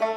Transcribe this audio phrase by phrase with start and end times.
[0.00, 0.08] Mời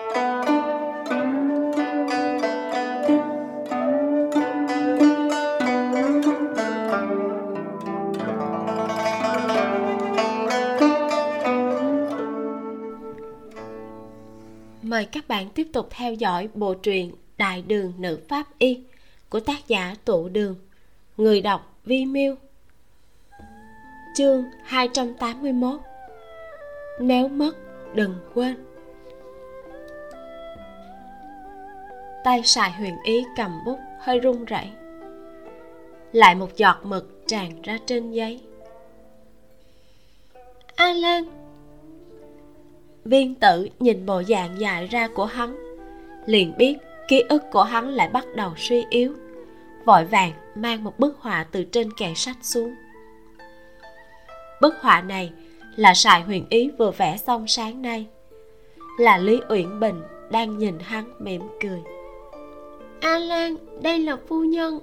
[15.12, 18.84] các bạn tiếp tục theo dõi bộ truyện Đại đường nữ pháp y
[19.30, 20.56] của tác giả Tụ Đường.
[21.18, 22.36] Người đọc Vi Miu.
[24.16, 25.80] Chương 281.
[27.00, 27.52] Nếu mất,
[27.94, 28.73] đừng quên.
[32.24, 34.70] Tay sài huyền ý cầm bút, hơi run rẩy.
[36.12, 38.42] Lại một giọt mực tràn ra trên giấy.
[40.76, 41.24] A Lan
[43.06, 45.56] viên tử nhìn bộ dạng dài ra của hắn,
[46.26, 46.78] liền biết
[47.08, 49.14] ký ức của hắn lại bắt đầu suy yếu,
[49.86, 52.76] vội vàng mang một bức họa từ trên kệ sách xuống
[54.64, 55.32] bức họa này
[55.76, 58.08] là sài huyền ý vừa vẽ xong sáng nay,
[59.00, 60.02] là lý uyển bình
[60.32, 61.82] đang nhìn hắn mỉm cười
[63.04, 64.80] a lan đây là phu nhân.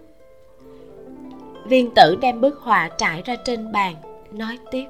[1.64, 3.94] Viên tử đem bức họa trải ra trên bàn
[4.32, 4.84] nói tiếp.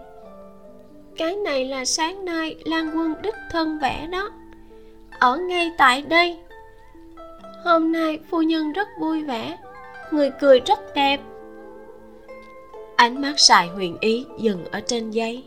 [1.17, 4.31] Cái này là sáng nay lan quân đích thân vẽ đó.
[5.19, 6.39] Ở ngay tại đây.
[7.65, 9.59] Hôm nay phu nhân rất vui vẻ
[10.11, 11.21] người cười rất đẹp.
[12.97, 15.45] Ánh mắt sài huyền ý dừng ở trên giấy.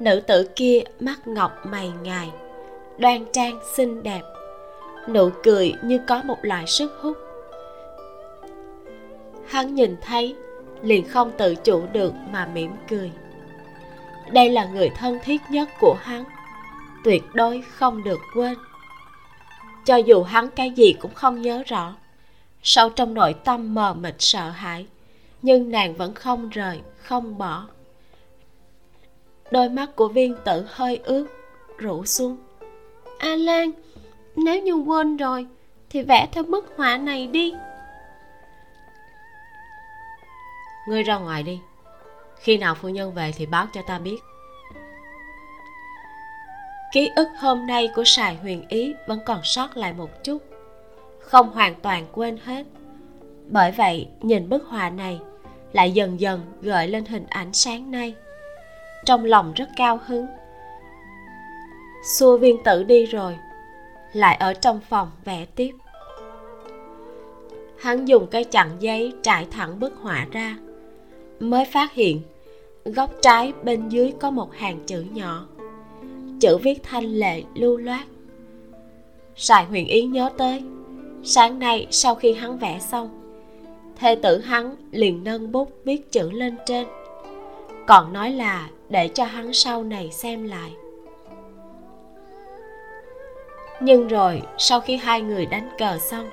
[0.00, 2.30] Nữ tử kia mắt ngọc mày ngài
[2.98, 4.22] đoan trang xinh đẹp
[5.08, 7.16] nụ cười như có một loại sức hút.
[9.46, 10.36] Hắn nhìn thấy,
[10.82, 13.12] liền không tự chủ được mà mỉm cười.
[14.32, 16.24] Đây là người thân thiết nhất của hắn,
[17.04, 18.54] tuyệt đối không được quên.
[19.84, 21.94] Cho dù hắn cái gì cũng không nhớ rõ,
[22.62, 24.86] sâu trong nội tâm mờ mịt sợ hãi,
[25.42, 27.64] nhưng nàng vẫn không rời, không bỏ.
[29.50, 31.26] Đôi mắt của viên tử hơi ướt
[31.78, 32.36] rủ xuống.
[33.18, 33.70] A lan
[34.44, 35.46] nếu như quên rồi,
[35.90, 37.54] thì vẽ theo bức họa này đi.
[40.88, 41.60] Ngươi ra ngoài đi.
[42.36, 44.18] Khi nào phu nhân về thì báo cho ta biết.
[46.92, 50.38] Ký ức hôm nay của sài huyền ý vẫn còn sót lại một chút.
[51.20, 52.66] Không hoàn toàn quên hết.
[53.46, 55.20] Bởi vậy, nhìn bức họa này
[55.72, 58.14] lại dần dần gợi lên hình ảnh sáng nay.
[59.04, 60.26] Trong lòng rất cao hứng.
[62.04, 63.36] Xua viên tử đi rồi
[64.12, 65.72] lại ở trong phòng vẽ tiếp.
[67.78, 70.56] Hắn dùng cây chặn giấy trải thẳng bức họa ra,
[71.40, 72.22] mới phát hiện
[72.84, 75.46] góc trái bên dưới có một hàng chữ nhỏ.
[76.40, 78.06] Chữ viết thanh lệ, lưu loát.
[79.36, 80.62] Sài huyền ý nhớ tới,
[81.22, 83.18] sáng nay sau khi hắn vẽ xong,
[83.96, 86.86] thê tử hắn liền nâng bút viết chữ lên trên,
[87.86, 90.72] còn nói là để cho hắn sau này xem lại
[93.80, 96.28] nhưng rồi, sau khi hai người đánh cờ xong,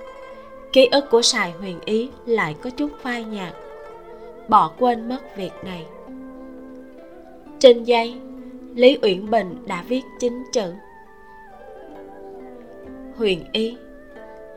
[0.74, 3.54] ký ức của sài huyền ý lại có chút phai nhạt.
[4.48, 5.86] Bỏ quên mất việc này.
[7.60, 8.16] Trên giấy,
[8.76, 10.74] lý uyển bình đã viết chính chữ.
[13.18, 13.78] Huyền ý,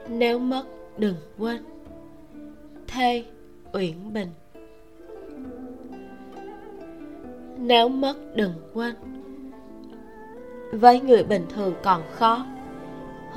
[0.08, 0.62] nếu mất,
[0.98, 1.64] đừng quên.
[2.88, 3.24] Thê
[3.72, 4.28] uyển bình.
[7.58, 8.94] Nếu mất, đừng quên.
[10.72, 12.46] Với người bình thường còn khó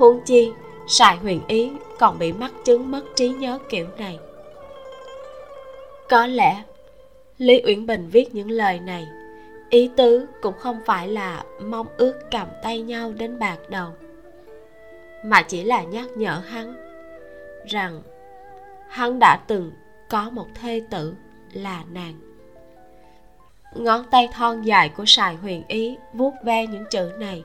[0.02, 0.52] huống chi,
[0.86, 4.18] sài huyền ý còn bị mắc chứng mất trí nhớ kiểu này.
[6.08, 6.62] Có lẽ,
[7.38, 9.06] lý uyển bình viết những lời này,
[9.70, 13.90] ý tứ cũng không phải là mong ước cầm tay nhau đến bạc đầu,
[15.24, 16.74] mà chỉ là nhắc nhở hắn
[17.66, 18.02] rằng
[18.88, 19.72] hắn đã từng
[20.08, 21.14] có một thê tử
[21.52, 22.14] là nàng.
[23.74, 27.44] Ngón tay thon dài của sài huyền ý vuốt ve những chữ này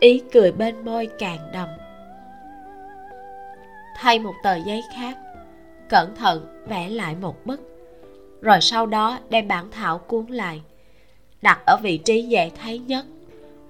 [0.00, 1.68] ý cười bên môi càng đậm
[4.00, 5.18] thay một tờ giấy khác,
[5.88, 7.60] cẩn thận vẽ lại một bức,
[8.40, 10.62] rồi sau đó đem bản thảo cuốn lại,
[11.42, 13.04] đặt ở vị trí dễ thấy nhất,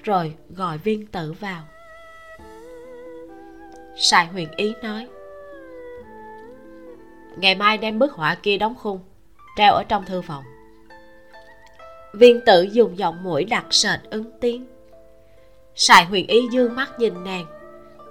[0.03, 1.63] rồi gọi viên tử vào.
[3.97, 5.09] Sài huyền ý nói,
[7.37, 9.01] ngày mai đem bức họa kia đóng khung,
[9.57, 10.45] treo ở trong thư phòng.
[12.15, 14.67] Viên tử dùng giọng mũi đặc sệt ứng tiếng
[15.81, 17.47] sài huyền ý dương mắt nhìn nàng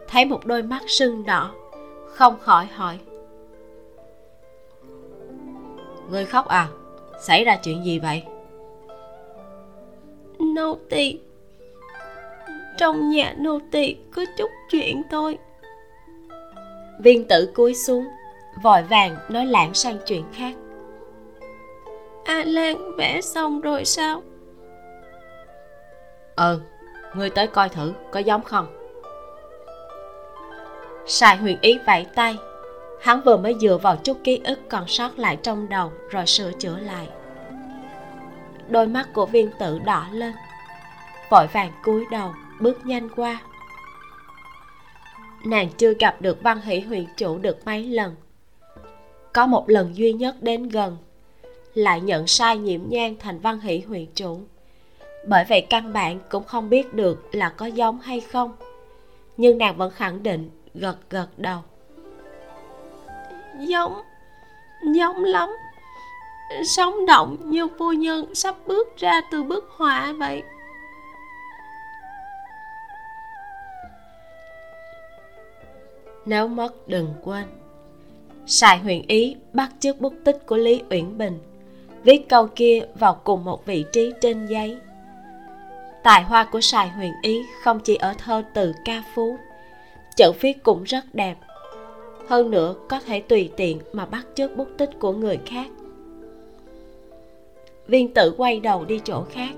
[0.07, 1.51] thấy một đôi mắt sưng đỏ
[2.05, 2.99] không khỏi hỏi.
[6.09, 6.67] Ngươi khóc à?
[7.21, 8.23] Xảy ra chuyện gì vậy?
[10.39, 11.19] Nô tỳ.
[12.77, 15.37] Trong nhà nô tỳ có chút chuyện thôi.
[16.99, 18.05] Viên tử cúi xuống
[18.63, 20.53] Vội vàng nói lãng sang chuyện khác.
[22.25, 24.23] A Lan vẽ xong rồi sao?
[26.35, 26.61] Ừ
[27.15, 28.67] ngươi tới coi thử, có giống không?
[31.05, 32.37] Sài huyền ý vẫy tay.
[33.01, 36.51] Hắn vừa mới dựa vào chút ký ức còn sót lại trong đầu, rồi sửa
[36.51, 37.07] chữa lại.
[38.69, 40.33] Đôi mắt của viên tử đỏ lên,
[41.29, 43.41] vội vàng cúi đầu, bước nhanh qua.
[45.45, 48.15] Nàng chưa gặp được văn hỷ huyền chủ được mấy lần.
[49.33, 50.97] Có một lần duy nhất đến gần,
[51.73, 54.41] lại nhận sai nhiễm nhang thành văn hỷ huyền chủ
[55.29, 58.51] bởi vậy căn bản cũng không biết được là có giống hay không.
[59.37, 61.59] Nhưng nàng vẫn khẳng định gật gật đầu.
[63.59, 64.01] Giống
[64.93, 65.49] giống lắm.
[66.63, 70.43] Sống động như phu nhân sắp bước ra từ bức họa vậy.
[76.25, 77.45] Nếu mất đừng quên.
[78.45, 81.39] Sài huyền ý bắt chước bút tích của lý uyển bình
[82.03, 84.77] viết câu kia vào cùng một vị trí trên giấy
[86.03, 89.37] tài hoa của sài huyền ý không chỉ ở thơ từ ca phú,
[90.15, 91.37] chữ viết cũng rất đẹp.
[92.27, 95.67] Hơn nữa, có thể tùy tiện mà bắt chước bút tích của người khác.
[97.87, 99.51] Viên tử quay đầu đi chỗ khác,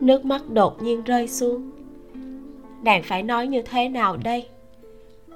[0.00, 1.70] nước mắt đột nhiên rơi xuống.
[2.82, 4.46] Nàng phải nói như thế nào đây?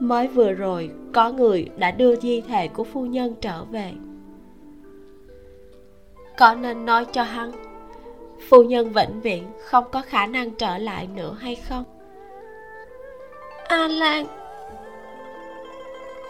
[0.01, 3.93] Mới vừa rồi, có người đã đưa di thể của phu nhân trở về.
[6.39, 7.68] Có nên nói cho hắn
[8.49, 11.85] phu nhân vĩnh viễn không có khả năng trở lại nữa hay không?
[13.69, 14.26] A lan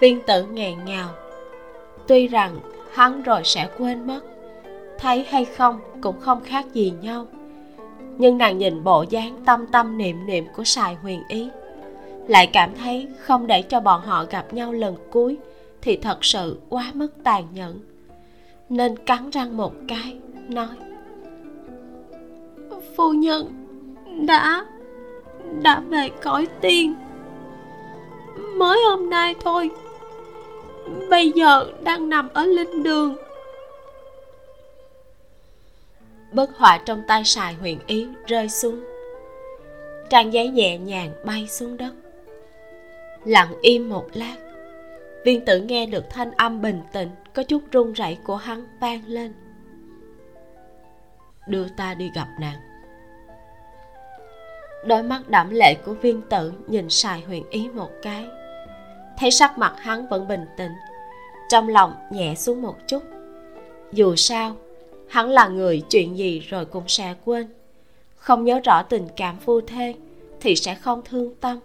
[0.01, 1.09] viên tử nghẹn ngào.
[2.07, 2.61] Tuy rằng
[2.93, 4.21] hắn rồi sẽ quên mất,
[4.99, 7.27] thấy hay không cũng không khác gì nhau.
[8.19, 11.49] Nhưng nàng nhìn bộ dáng tâm tâm niệm niệm của sài huyền ý,
[12.29, 15.37] lại cảm thấy không để cho bọn họ gặp nhau lần cuối
[15.81, 17.81] thì thật sự quá mất tàn nhẫn.
[18.69, 20.17] Nên cắn răng một cái,
[20.49, 20.88] nói
[22.97, 23.53] phu nhân
[24.27, 24.65] đã
[25.63, 26.95] đã về cõi tiên.
[28.57, 29.71] Mới hôm nay thôi,
[31.11, 33.17] bây giờ đang nằm ở linh đường.
[36.33, 38.85] Bức họa trong tay sài huyền ý rơi xuống.
[40.11, 41.93] Trang giấy nhẹ nhàng bay xuống đất.
[43.25, 44.37] Lặng im một lát,
[45.25, 49.03] viên tử nghe được thanh âm bình tĩnh có chút run rẩy của hắn vang
[49.07, 49.33] lên.
[51.49, 52.68] Đưa ta đi gặp nàng
[54.85, 58.27] đôi mắt đảm lệ của viên tử nhìn sài huyền ý một cái.
[59.19, 60.73] Thấy sắc mặt hắn vẫn bình tĩnh,
[61.49, 63.03] trong lòng nhẹ xuống một chút.
[63.93, 64.57] Dù sao,
[65.09, 67.49] hắn là người chuyện gì rồi cũng sẽ quên.
[68.17, 69.95] Không nhớ rõ tình cảm phu thê
[70.41, 71.59] thì sẽ không thương tâm.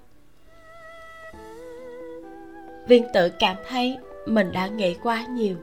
[2.87, 5.55] Viên tử cảm thấy mình đã nghĩ quá nhiều,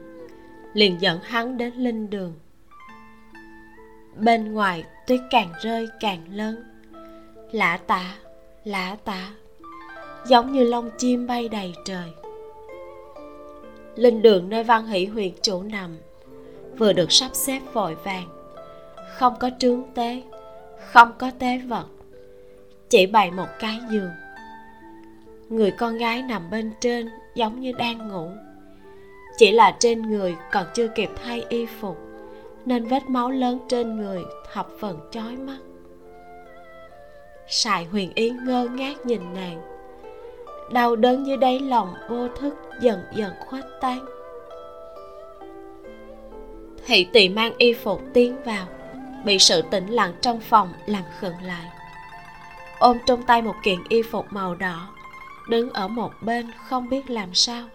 [0.73, 2.33] liền dẫn hắn đến linh đường.
[4.15, 6.70] Bên ngoài tuyết càng rơi càng lớn
[7.51, 8.15] lạ tạ
[8.63, 9.31] lạ tạ
[10.25, 12.11] giống như lông chim bay đầy trời.
[13.95, 15.97] Linh đường nơi văn hỷ huyện chủ nằm,
[16.77, 18.27] vừa được sắp xếp vội vàng.
[19.17, 20.21] Không có trướng tế,
[20.91, 21.85] không có tế vật,
[22.89, 24.11] chỉ bày một cái giường.
[25.49, 28.29] Người con gái nằm bên trên giống như đang ngủ.
[29.37, 31.97] Chỉ là trên người còn chưa kịp thay y phục,
[32.65, 35.57] nên vết máu lớn trên người thập phần chói mắt
[37.51, 39.61] sài huyền ý ngơ ngác nhìn nàng.
[40.71, 44.05] Đau đớn dưới đáy lòng vô thức dần dần khuếch tán.
[46.85, 48.67] Thị tỳ mang y phục tiến vào,
[49.25, 51.65] bị sự tĩnh lặng trong phòng làm khựng lại.
[52.79, 54.89] Ôm trong tay một kiện y phục màu đỏ,
[55.49, 57.67] đứng ở một bên không biết làm sao.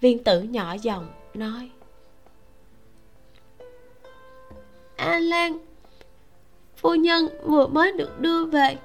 [0.00, 1.70] Viên tử nhỏ giọng nói,
[4.96, 5.73] a lan
[6.84, 8.76] phu nhân vừa mới được đưa về.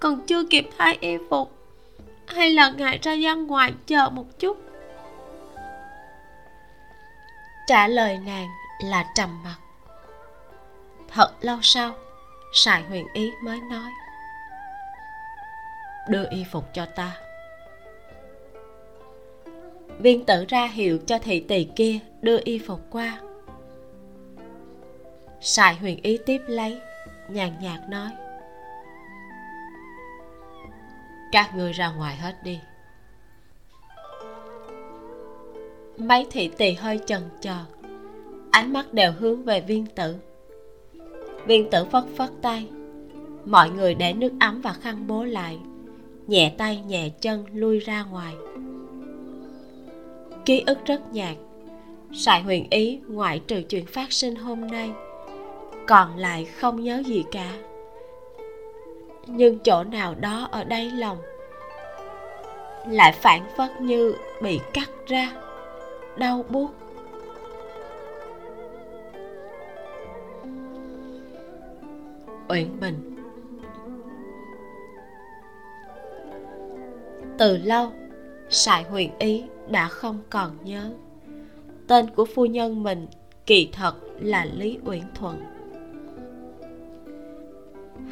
[0.00, 1.52] Còn chưa kịp thay y phục,
[2.26, 4.58] hay là ngài ra gian ngoài chờ một chút?
[7.66, 8.48] Trả lời nàng
[8.84, 9.56] là trầm mặc.
[11.08, 11.94] Thật lâu sau,
[12.52, 13.90] sài huyền ý mới nói,
[16.08, 17.16] đưa y phục cho ta.
[19.98, 23.20] Viên tử ra hiệu cho thị tỳ kia đưa y phục qua.
[25.40, 26.80] Sài huyền ý tiếp lấy
[27.30, 28.10] nhàn nhạt nói.
[31.32, 32.60] Các ngươi ra ngoài hết đi.
[35.96, 37.64] Mấy thị tỳ hơi chần chờ
[38.56, 40.16] ánh mắt đều hướng về viên tử.
[41.46, 42.68] Viên tử phất phất tay,
[43.44, 45.58] mọi người để nước ấm và khăn bố lại,
[46.26, 48.34] nhẹ tay nhẹ chân lui ra ngoài.
[50.44, 51.36] Ký ức rất nhạt
[52.12, 54.90] sài huyền ý ngoại trừ chuyện phát sinh hôm nay
[55.86, 57.52] còn lại không nhớ gì cả.
[59.26, 61.18] Nhưng chỗ nào đó ở đáy lòng
[62.88, 65.32] lại phản phất như bị cắt ra,
[66.16, 66.70] đau buốt.
[72.48, 73.16] Uyển bình
[77.38, 77.92] từ lâu,
[78.48, 80.92] sài huyền ý đã không còn nhớ.
[81.88, 83.06] Tên của phu nhân mình
[83.46, 85.55] kỳ thật là lý uyển thuận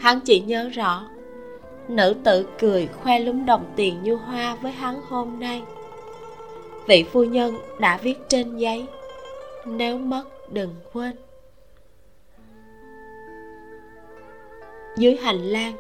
[0.05, 1.09] hắn chỉ nhớ rõ,
[1.89, 5.63] nữ tử cười khoe lúm đồng tiền như hoa với hắn hôm nay.
[6.87, 8.87] Vị phu nhân đã viết trên giấy,
[9.67, 11.17] nếu mất đừng quên.
[14.97, 15.77] Dưới hành lang,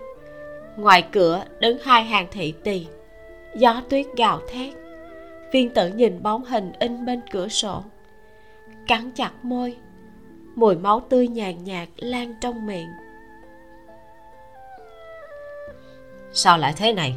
[0.76, 2.87] ngoài cửa đứng hai hàng thị tỳ,
[3.57, 4.75] gió tuyết gào thét.
[5.52, 7.83] Viên tử nhìn bóng hình in bên cửa sổ,
[8.87, 9.76] cắn chặt môi,
[10.54, 12.88] mùi máu tươi nhàn nhạt lan trong miệng.
[16.35, 17.14] Sao lại thế này?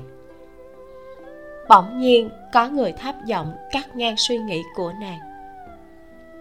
[1.69, 5.19] Bỗng nhiên có người tháp giọng cắt ngang suy nghĩ của nàng.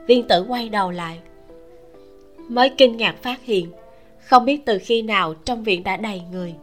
[0.07, 1.19] Viên tử quay đầu lại.
[2.49, 3.71] Mới kinh ngạc phát hiện,
[4.21, 6.55] không biết từ khi nào trong viện đã đầy người.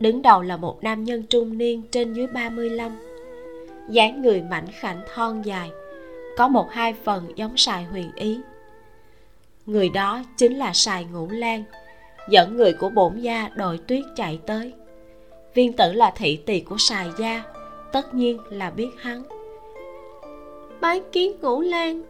[0.00, 2.92] Đứng đầu là một nam nhân trung niên trên dưới 35
[3.88, 5.70] dáng người mảnh khảnh thon dài,
[6.36, 8.40] có một hai phần giống sài huyền ý.
[9.66, 11.64] Người đó chính là sài ngũ lan,
[12.28, 14.72] dẫn người của bổn gia đội tuyết chạy tới
[15.54, 17.42] viên tử là thị tỳ của sài gia
[17.92, 19.22] tất nhiên là biết hắn.
[20.80, 22.02] Bái kiến ngũ lan.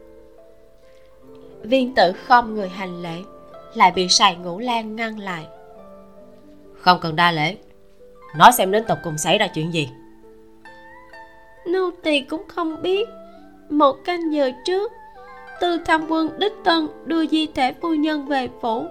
[1.62, 3.22] Viên tử không người hành lễ
[3.74, 5.46] lại bị sài ngũ lan ngăn lại.
[6.74, 7.56] Không cần đa lễ
[8.36, 9.88] nói xem đến tộc cùng xảy ra chuyện gì.
[11.66, 13.08] Nô tỳ cũng không biết.
[13.70, 14.92] Một canh giờ trước
[15.60, 18.86] tư tham quân đích tân đưa di thể phu nhân về phủ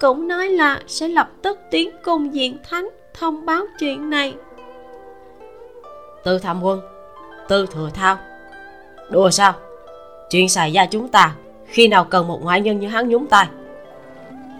[0.00, 4.34] cũng nói là sẽ lập tức tiến cung diện thánh thông báo chuyện này.
[6.24, 6.80] Tư tham quân
[7.48, 8.18] tư thừa thao
[9.10, 9.54] đùa sao?
[10.30, 11.34] Chuyện xài gia chúng ta
[11.66, 13.46] khi nào cần một ngoại nhân như hắn nhúng tay?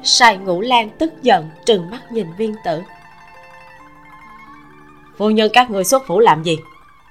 [0.03, 2.83] Sài ngũ lan tức giận trừng mắt nhìn viên tử.
[5.17, 6.59] Phu nhân các người xuất phủ làm gì?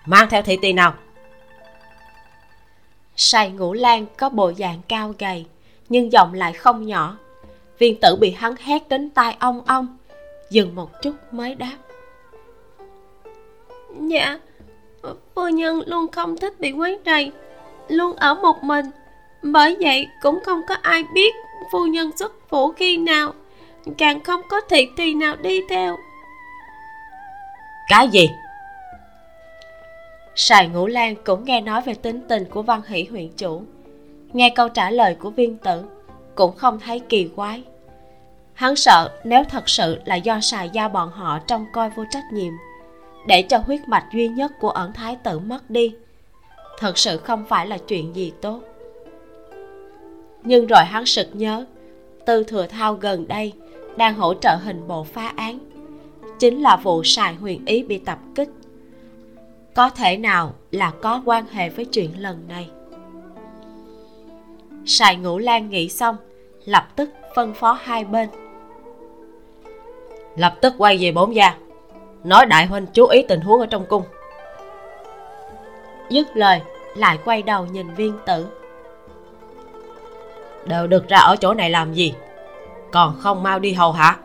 [0.05, 0.93] Mang theo thị tỳ nào?
[3.15, 5.45] Sài ngũ lan có bộ dạng cao gầy
[5.89, 7.17] nhưng giọng lại không nhỏ.
[7.79, 9.97] Viên tử bị hắn hét đến tai ong ong
[10.53, 11.77] dừng một chút mới đáp.
[14.07, 14.39] Dạ
[15.35, 17.31] phu nhân luôn không thích bị quấy rầy
[17.87, 18.85] luôn ở một mình.
[19.41, 21.33] Bởi vậy cũng không có ai biết
[21.71, 23.33] phu nhân xuất phủ khi nào
[23.97, 25.97] càng không có thị tỳ nào đi theo.
[27.89, 28.29] Cái gì?
[30.35, 33.63] Sài ngũ lan cũng nghe nói về tính tình của văn hỷ huyện chủ.
[34.33, 35.83] Nghe câu trả lời của viên tử
[36.35, 37.63] cũng không thấy kỳ quái
[38.53, 42.23] hắn sợ nếu thật sự là do sài gia bọn họ trông coi vô trách
[42.33, 42.53] nhiệm,
[43.27, 45.95] để cho huyết mạch duy nhất của ẩn thái tử mất đi.
[46.79, 48.61] Thật sự không phải là chuyện gì tốt.
[50.43, 51.65] Nhưng rồi hắn sực nhớ,
[52.25, 53.53] tư thừa thao gần đây
[53.97, 55.59] đang hỗ trợ hình bộ phá án.
[56.39, 58.49] Chính là vụ sài huyền ý bị tập kích.
[59.73, 62.69] Có thể nào là có quan hệ với chuyện lần này?
[64.85, 66.15] Sài ngũ lan nghĩ xong,
[66.65, 68.29] lập tức phân phó hai bên
[70.35, 71.55] lập tức quay về bốn gia.
[72.23, 74.03] Nói đại huynh chú ý tình huống ở trong cung.
[76.09, 76.61] Dứt lời
[76.95, 78.47] lại quay đầu nhìn viên tử.
[80.65, 82.13] Đều được ra ở chỗ này làm gì?
[82.91, 84.17] Còn không mau đi hầu hạ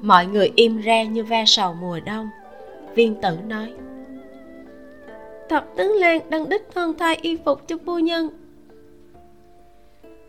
[0.00, 2.28] mọi người im re như ve sầu mùa đông.
[2.94, 3.72] Viên tử nói.
[5.48, 8.28] Thập tướng lan đang đích thân thay y phục cho phu nhân.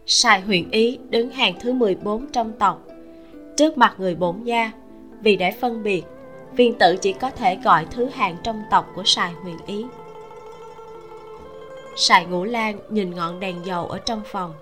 [0.05, 2.87] Sài huyền ý đứng hàng thứ 14 trong tộc
[3.59, 4.71] trước mặt người bổn gia.
[5.21, 6.03] Vì để phân biệt,
[6.51, 9.85] viên tử chỉ có thể gọi thứ hạng trong tộc của sài huyền ý.
[11.95, 14.53] Sài ngũ lan nhìn ngọn đèn dầu ở trong phòng.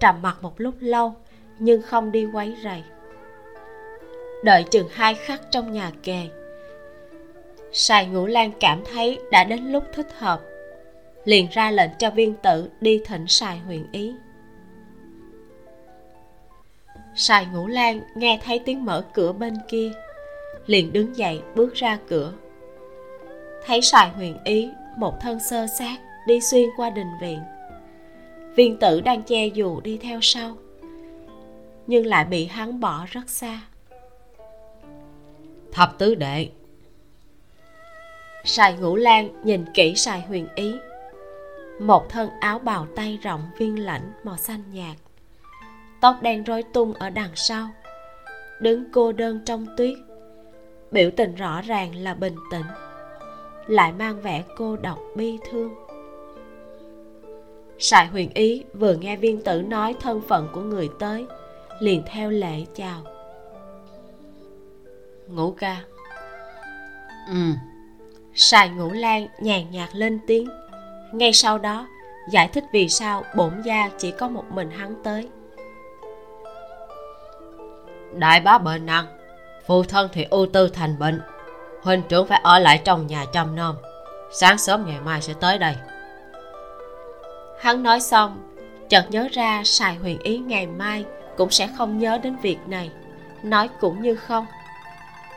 [0.00, 1.14] Trầm mặt một lúc lâu,
[1.58, 2.82] nhưng không đi quấy rầy.
[4.44, 6.28] Đợi chừng hai khắc trong nhà kề,
[7.72, 10.40] sài ngũ lan cảm thấy đã đến lúc thích hợp,
[11.24, 14.14] liền ra lệnh cho viên tử đi thỉnh sài huyền ý
[17.14, 19.92] sài ngũ lan nghe thấy tiếng mở cửa bên kia
[20.66, 22.32] liền đứng dậy bước ra cửa.
[23.66, 27.40] Thấy sài huyền ý một thân sơ sát đi xuyên qua đình viện.
[28.56, 30.56] Viên tử đang che dù đi theo sau
[31.86, 33.60] nhưng lại bị hắn bỏ rất xa.
[35.72, 36.48] Thập tứ đệ.
[38.44, 40.74] Sài ngũ lan nhìn kỹ sài huyền ý.
[41.80, 44.96] Một thân áo bào tay rộng viên lãnh màu xanh nhạt
[46.04, 47.68] tóc đen rối tung ở đằng sau.
[48.60, 49.94] Đứng cô đơn trong tuyết
[50.90, 52.66] biểu tình rõ ràng là bình tĩnh
[53.66, 55.74] lại mang vẻ cô độc bi thương.
[57.78, 61.26] Sài huyền ý vừa nghe viên tử nói thân phận của người tới
[61.80, 63.02] liền theo lệ chào.
[65.28, 65.80] Ngũ ca.
[67.28, 67.52] Ừ.
[68.34, 70.48] Sài ngũ lan nhàn nhạt lên tiếng.
[71.12, 71.88] Ngay sau đó
[72.30, 75.28] giải thích vì sao bổn gia chỉ có một mình hắn tới
[78.20, 79.06] đại bá bệnh nặng
[79.66, 81.22] phụ thân thì ưu tư thành bệnh.
[81.82, 83.76] Huynh trưởng phải ở lại trong nhà chăm nom.
[84.32, 85.74] Sáng sớm ngày mai sẽ tới đây.
[87.60, 88.54] Hắn nói xong,
[88.88, 91.04] chợt nhớ ra sài huyền ý ngày mai
[91.36, 92.90] cũng sẽ không nhớ đến việc này.
[93.42, 94.46] Nói cũng như không.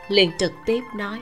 [0.08, 1.20] Liền trực tiếp nói.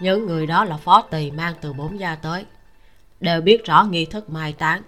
[0.00, 2.44] Những người đó là phó tỳ mang từ bốn gia tới.
[3.20, 4.82] Đều biết rõ nghi thức mai táng.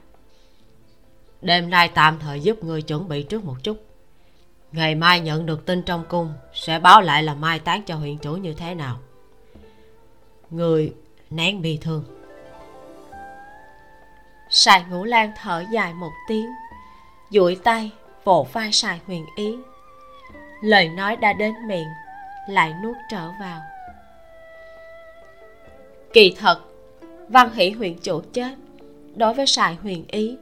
[1.42, 3.91] Đêm nay tạm thời giúp người chuẩn bị trước một chút
[4.73, 8.19] ngày mai nhận được tin trong cung, sẽ báo lại là mai táng cho huyện
[8.19, 8.99] chủ như thế nào.
[10.50, 10.95] Người
[11.31, 12.05] nén bi thương.
[14.50, 16.47] Sài ngũ lan thở dài một tiếng,
[17.31, 17.91] duỗi tay
[18.25, 19.57] vỗ vai sài huyền ý.
[20.62, 21.88] Lời nói đã đến miệng,
[22.49, 23.61] lại nuốt trở vào.
[26.12, 26.61] Kỳ thật,
[27.29, 28.55] văn hỷ huyện chủ chết
[29.17, 30.37] đối với sài huyền ý,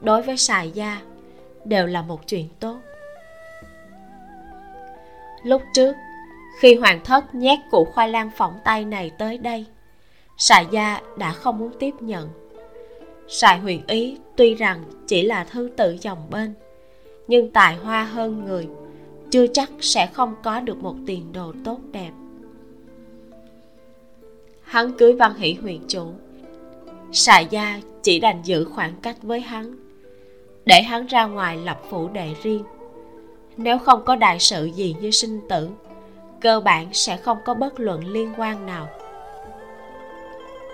[0.00, 1.00] đối với sài gia
[1.64, 2.80] đều là một chuyện tốt
[5.44, 5.96] lúc trước,
[6.58, 9.64] khi hoàng thất nhét củ khoai lang phỏng tay này tới đây,
[10.38, 12.28] sài gia đã không muốn tiếp nhận.
[13.28, 16.54] Sài huyền ý tuy rằng chỉ là thứ tự dòng bên,
[17.28, 18.68] nhưng tài hoa hơn người,
[19.30, 22.10] chưa chắc sẽ không có được một tiền đồ tốt đẹp.
[24.62, 26.06] Hắn cưới văn hỷ huyện chủ.
[27.12, 29.76] Sài gia chỉ đành giữ khoảng cách với hắn,
[30.64, 32.64] để hắn ra ngoài lập phủ đệ riêng
[33.56, 35.68] nếu không có đại sự gì như sinh tử,
[36.40, 38.88] cơ bản sẽ không có bất luận liên quan nào.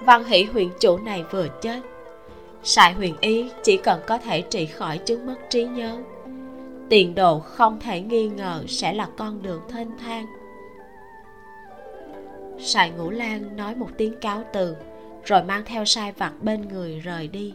[0.03, 1.81] Văn hỷ huyện chủ này vừa chết.
[2.63, 5.99] Sài huyền ý chỉ cần có thể trị khỏi chứng mất trí nhớ.
[6.89, 10.27] Tiền đồ không thể nghi ngờ sẽ là con đường thênh thang.
[12.59, 14.77] Sài ngũ lan nói một tiếng cáo từ,
[15.25, 17.55] rồi mang theo sai vặt bên người rời đi.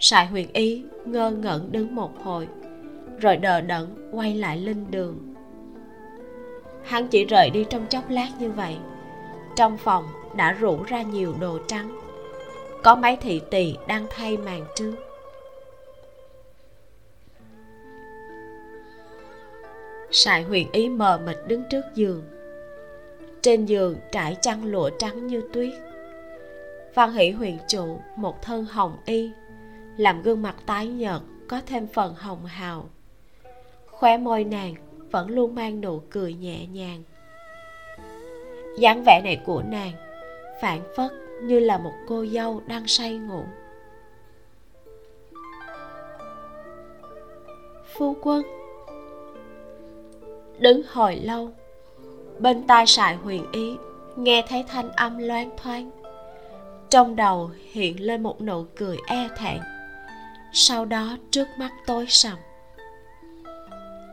[0.00, 2.48] Sài huyền ý ngơ ngẩn đứng một hồi
[3.20, 5.34] rồi đờ đẫn quay lại lên đường.
[6.82, 8.76] Hắn chỉ rời đi trong chốc lát như vậy.
[9.56, 10.04] Trong phòng
[10.36, 11.98] đã rủ ra nhiều đồ trắng.
[12.82, 14.94] Có mấy thị tỳ đang thay màn trướng
[20.10, 22.22] sài huyền ý mờ mịt đứng trước giường.
[23.42, 25.74] Trên giường trải chăn lụa trắng như tuyết.
[26.94, 29.30] Văn hỷ huyền trụ một thân hồng y,
[29.96, 32.88] làm gương mặt tái nhợt, có thêm phần hồng hào
[33.98, 34.74] khóe môi nàng
[35.10, 37.02] vẫn luôn mang nụ cười nhẹ nhàng.
[38.78, 39.92] dáng vẻ này của nàng
[40.62, 41.10] phản phất
[41.42, 43.42] như là một cô dâu đang say ngủ.
[47.94, 48.42] Phu quân,
[50.58, 51.50] đứng hồi lâu,
[52.38, 53.76] bên tai sài huyền ý
[54.16, 55.90] nghe thấy thanh âm loáng thoáng.
[56.90, 59.58] Trong đầu hiện lên một nụ cười e thẹn,
[60.52, 62.38] sau đó trước mắt tối sầm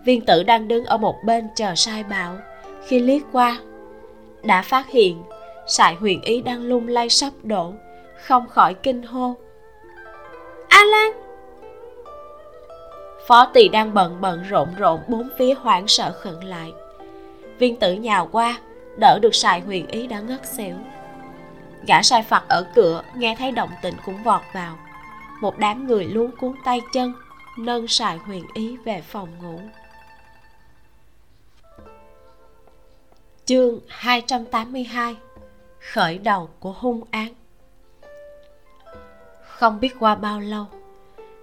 [0.06, 2.38] viên tử đang đứng ở một bên chờ sai bảo.
[2.88, 3.60] Khi liếc qua,
[4.44, 5.24] đã phát hiện
[5.66, 7.74] Sải huyền ý đang lung lay sắp đổ,
[8.18, 9.36] không khỏi kinh hô.
[10.70, 11.12] A lan!
[13.28, 16.74] Phó tỳ đang bận bận rộn rộn bốn phía hoảng sợ khẩn lại.
[17.60, 18.60] Viên tử nhào qua,
[18.98, 20.76] đỡ được sài huyền ý đã ngất xỉu.
[21.88, 24.78] Gã sai phật ở cửa nghe thấy động tĩnh cũng vọt vào.
[25.42, 27.14] Một đám người luống cuốn tay chân,
[27.58, 29.60] nâng sài huyền ý về phòng ngủ.
[33.54, 35.16] Chương 282
[35.80, 37.34] Khởi đầu của hung án.
[39.44, 40.66] Không biết qua bao lâu,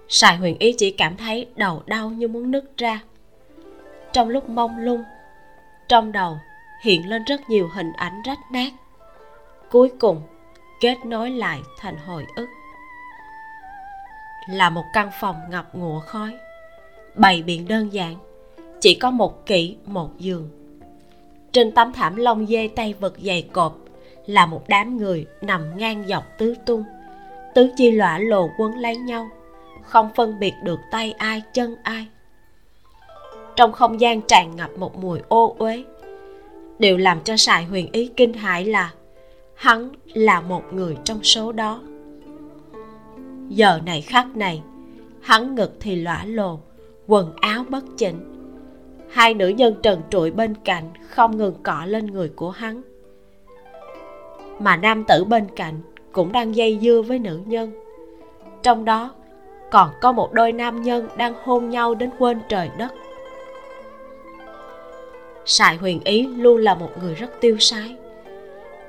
[0.07, 3.01] Sài huyền ý chỉ cảm thấy đầu đau như muốn nứt ra.
[4.13, 5.03] Trong lúc mông lung,
[5.87, 6.37] Trong đầu
[6.83, 8.71] hiện lên rất nhiều hình ảnh rách nát.
[9.69, 10.21] Cuối cùng,
[10.81, 12.47] kết nối lại thành hồi ức.
[14.49, 16.37] Là một căn phòng ngập ngụa khói,
[17.15, 18.15] Bày biện đơn giản,
[18.81, 20.60] Chỉ có một kỹ một giường
[21.51, 23.77] trên tấm thảm lông dê tay vật dày cộp,
[24.25, 26.83] là một đám người nằm ngang dọc tứ tung.
[27.55, 29.29] Tứ chi lõa lồ quấn lấy nhau,
[29.83, 32.07] không phân biệt được tay ai, chân ai.
[33.55, 35.83] Trong không gian tràn ngập một mùi ô uế
[36.81, 38.91] điều làm cho sài huyền ý kinh hãi là
[39.55, 41.81] hắn là một người trong số đó.
[43.49, 44.61] Giờ này khắc này,
[45.21, 46.59] hắn ngực thì lõa lồ,
[47.07, 48.40] quần áo bất chỉnh
[49.11, 52.81] hai nữ nhân trần trụi bên cạnh không ngừng cọ lên người của hắn.
[54.59, 57.71] Mà nam tử bên cạnh cũng đang dây dưa với nữ nhân.
[58.63, 59.13] Trong đó,
[59.71, 62.93] còn có một đôi nam nhân đang hôn nhau đến quên trời đất.
[65.45, 67.95] Sài huyền ý luôn là một người rất tiêu sái,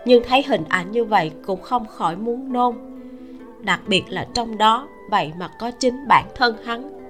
[0.05, 2.75] nhưng thấy hình ảnh như vậy cũng không khỏi muốn nôn.
[3.61, 7.02] Đặc biệt là trong đó vậy mà có chính bản thân hắn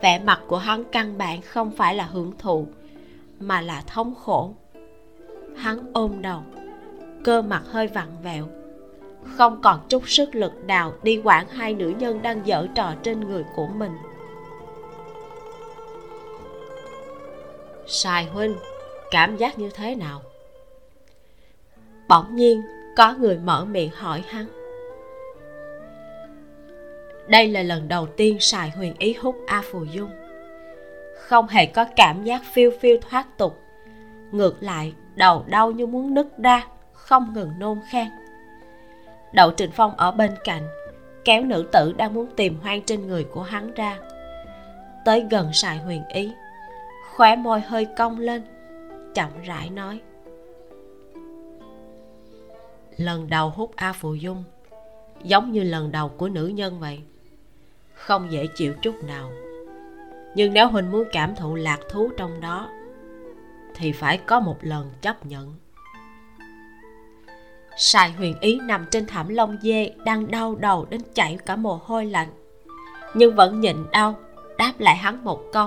[0.00, 2.66] vẻ mặt của hắn căn bản không phải là hưởng thụ,
[3.40, 4.54] mà là thống khổ.
[5.56, 6.42] Hắn ôm đầu,
[7.24, 8.48] cơ mặt hơi vặn vẹo.
[9.36, 13.20] Không còn chút sức lực nào đi quản hai nữ nhân đang dở trò trên
[13.20, 13.92] người của mình.
[17.86, 18.56] Sai huynh,
[19.10, 20.22] cảm giác như thế nào?
[22.08, 22.62] Bỗng nhiên,
[22.96, 24.55] có người mở miệng hỏi hắn
[27.28, 30.10] đây là lần đầu tiên sài huyền ý hút a phù dung.
[31.16, 33.58] Không hề có cảm giác phiêu phiêu thoát tục.
[34.30, 38.06] Ngược lại, đầu đau như muốn nứt ra, không ngừng nôn khan.
[39.32, 40.62] Đậu trình phong ở bên cạnh,
[41.24, 43.98] kéo nữ tử đang muốn tìm hoang trên người của hắn ra.
[45.04, 46.32] Tới gần sài huyền ý,
[47.14, 48.42] khóe môi hơi cong lên,
[49.14, 50.00] chậm rãi nói.
[52.96, 54.44] Lần đầu hút a phù dung,
[55.22, 57.00] giống như lần đầu của nữ nhân vậy
[58.06, 59.30] không dễ chịu chút nào.
[60.34, 62.68] Nhưng nếu huynh muốn cảm thụ lạc thú trong đó,
[63.74, 65.54] thì phải có một lần chấp nhận.
[67.76, 71.80] Sài huyền ý nằm trên thảm lông dê đang đau đầu đến chảy cả mồ
[71.84, 72.28] hôi lạnh,
[73.14, 74.14] nhưng vẫn nhịn đau,
[74.58, 75.66] đáp lại hắn một câu.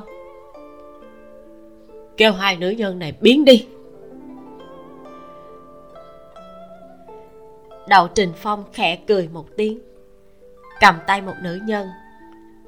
[2.18, 3.68] Kêu hai nữ nhân này biến đi.
[7.88, 9.80] Đậu trình phong khẽ cười một tiếng,
[10.80, 11.88] cầm tay một nữ nhân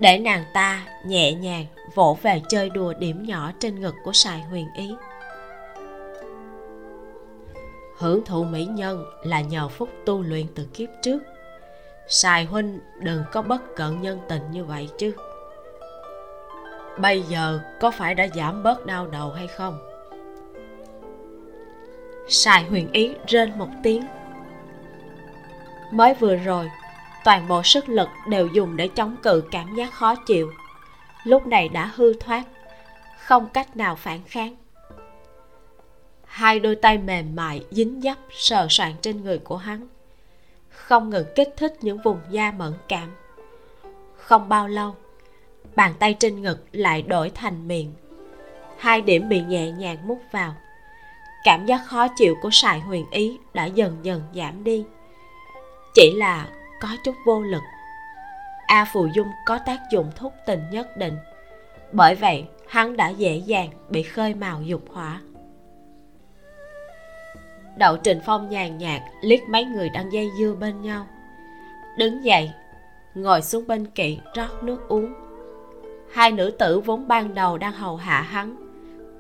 [0.02, 4.42] để nàng ta nhẹ nhàng vỗ về chơi đùa điểm nhỏ trên ngực của sài
[4.42, 4.96] huyền ý.
[7.98, 11.20] Hưởng thụ mỹ nhân là nhờ phúc tu luyện từ kiếp trước.
[12.08, 15.14] Sài huynh đừng có bất cận nhân tình như vậy chứ.
[16.98, 19.80] Bây giờ có phải đã giảm bớt đau đầu hay không?
[22.28, 24.06] Sài huyền ý rên một tiếng.
[25.92, 26.70] Mới vừa rồi
[27.24, 30.52] toàn bộ sức lực đều dùng để chống cự cảm giác khó chịu.
[31.24, 32.44] Lúc này đã hư thoát,
[33.20, 34.56] không cách nào phản kháng.
[36.26, 39.88] Hai đôi tay mềm mại, dính dấp sờ soạn trên người của hắn.
[40.70, 43.10] Không ngừng kích thích những vùng da mẫn cảm.
[44.16, 44.96] Không bao lâu,
[45.76, 47.94] bàn tay trên ngực lại đổi thành miệng.
[48.78, 50.56] Hai điểm bị nhẹ nhàng mút vào.
[51.44, 54.86] Cảm giác khó chịu của sài huyền ý đã dần dần giảm đi.
[55.94, 56.48] Chỉ là
[56.82, 57.64] có chút vô lực.
[58.68, 61.18] A phù dung có tác dụng thúc tình nhất định.
[61.92, 65.22] Bởi vậy, hắn đã dễ dàng bị khơi mào dục hỏa.
[67.78, 71.08] Đậu trình phong nhàn nhạt liếc mấy người đang dây dưa bên nhau.
[71.98, 72.52] Đứng dậy,
[73.16, 75.14] ngồi xuống bên kỵ rót nước uống.
[76.12, 78.56] Hai nữ tử vốn ban đầu đang hầu hạ hắn,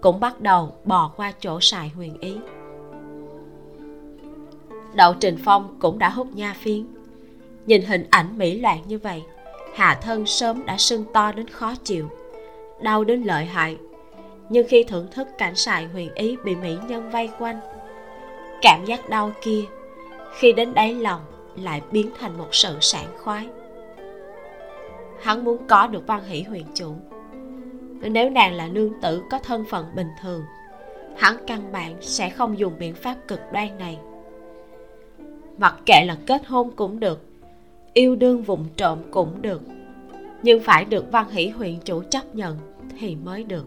[0.02, 2.38] cũng bắt đầu bò qua chỗ sài huyền ý.
[4.94, 7.01] Đậu trình phong cũng đã hút nha phiến
[7.66, 9.24] nhìn hình ảnh mỹ loạn như vậy
[9.74, 12.10] hạ thân sớm đã sưng to đến khó chịu,
[12.82, 13.78] đau đến lợi hại.
[14.50, 17.60] Nhưng khi thưởng thức cảnh sài huyền ý bị mỹ nhân vây quanh,
[18.62, 19.62] cảm giác đau kia
[20.40, 21.22] khi đến đáy lòng
[21.56, 23.48] lại biến thành một sự sảng khoái.
[25.22, 26.96] Hắn muốn có được văn hỷ huyền chủ.
[28.02, 30.44] Nếu nàng là nương tử có thân phận bình thường,
[31.18, 34.00] hắn căn bản sẽ không dùng biện pháp cực đoan này.
[35.58, 37.31] Mặc kệ là kết hôn cũng được
[37.94, 39.62] yêu đương vụng trộm cũng được.
[40.44, 42.58] Nhưng phải được văn hỷ huyện chủ chấp nhận
[43.00, 43.66] thì mới được.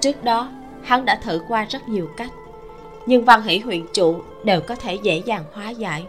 [0.00, 0.50] Trước đó,
[0.82, 2.30] hắn đã thử qua rất nhiều cách,
[3.06, 6.06] nhưng văn hỷ huyện chủ đều có thể dễ dàng hóa giải.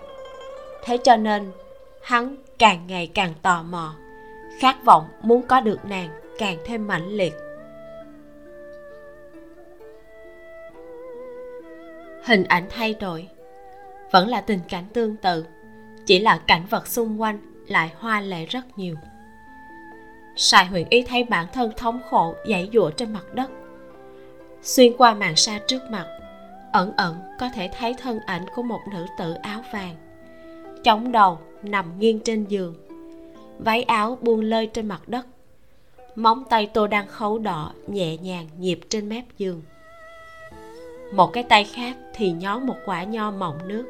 [0.84, 1.52] Thế cho nên,
[2.02, 3.96] hắn càng ngày càng tò mò,
[4.60, 7.34] khát vọng muốn có được nàng càng thêm mãnh liệt.
[12.26, 13.28] Hình ảnh thay đổi,
[14.12, 15.46] vẫn là tình cảnh tương tự
[16.06, 18.96] chỉ là cảnh vật xung quanh lại hoa lệ rất nhiều.
[20.36, 23.52] Sài huyền y thấy bản thân thống khổ dãy dụa trên mặt đất.
[24.62, 26.06] Xuyên qua màn sa trước mặt,
[26.72, 29.96] ẩn ẩn có thể thấy thân ảnh của một nữ tử áo vàng.
[30.84, 32.76] Chống đầu nằm nghiêng trên giường,
[33.60, 35.26] váy áo buông lơi trên mặt đất.
[36.16, 39.62] Móng tay tô đang khấu đỏ nhẹ nhàng nhịp trên mép giường.
[41.14, 43.86] Một cái tay khác thì nhón một quả nho mọng nước.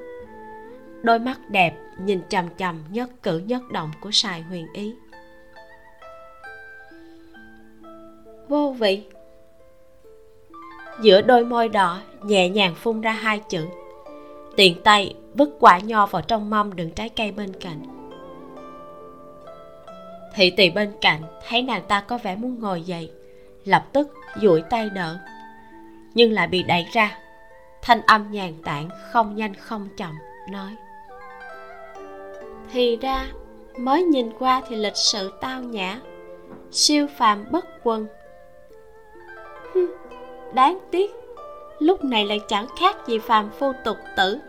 [1.01, 1.73] Đôi mắt đẹp
[2.05, 4.93] nhìn chằm chằm nhất cử nhất động của sài huyền ý.
[8.47, 9.03] Vô vị.
[11.01, 13.67] Giữa đôi môi đỏ nhẹ nhàng phun ra hai chữ.
[14.55, 17.81] Tiện tay vứt quả nho vào trong mâm đựng trái cây bên cạnh.
[20.35, 23.11] Thị tỳ bên cạnh thấy nàng ta có vẻ muốn ngồi dậy,
[23.65, 25.19] lập tức duỗi tay đỡ.
[26.13, 27.17] Nhưng lại bị đẩy ra,
[27.81, 30.15] thanh âm nhàn tản, không nhanh không chậm,
[30.51, 30.75] nói
[32.71, 33.27] thì ra,
[33.77, 35.99] mới nhìn qua thì lịch sự tao nhã,
[36.71, 38.07] siêu phàm bất quần.
[40.53, 41.11] Đáng tiếc,
[41.79, 44.39] lúc này lại chẳng khác gì phàm phu tục tử.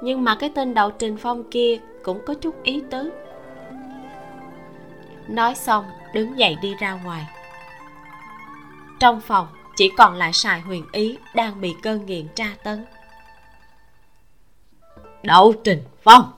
[0.00, 3.10] Nhưng mà cái tên đậu trình phong kia cũng có chút ý tứ.
[5.28, 7.26] Nói xong, đứng dậy đi ra ngoài.
[9.00, 12.86] Trong phòng, chỉ còn lại sài huyền ý đang bị cơn nghiện tra tấn.
[15.22, 16.37] Đậu trình phong!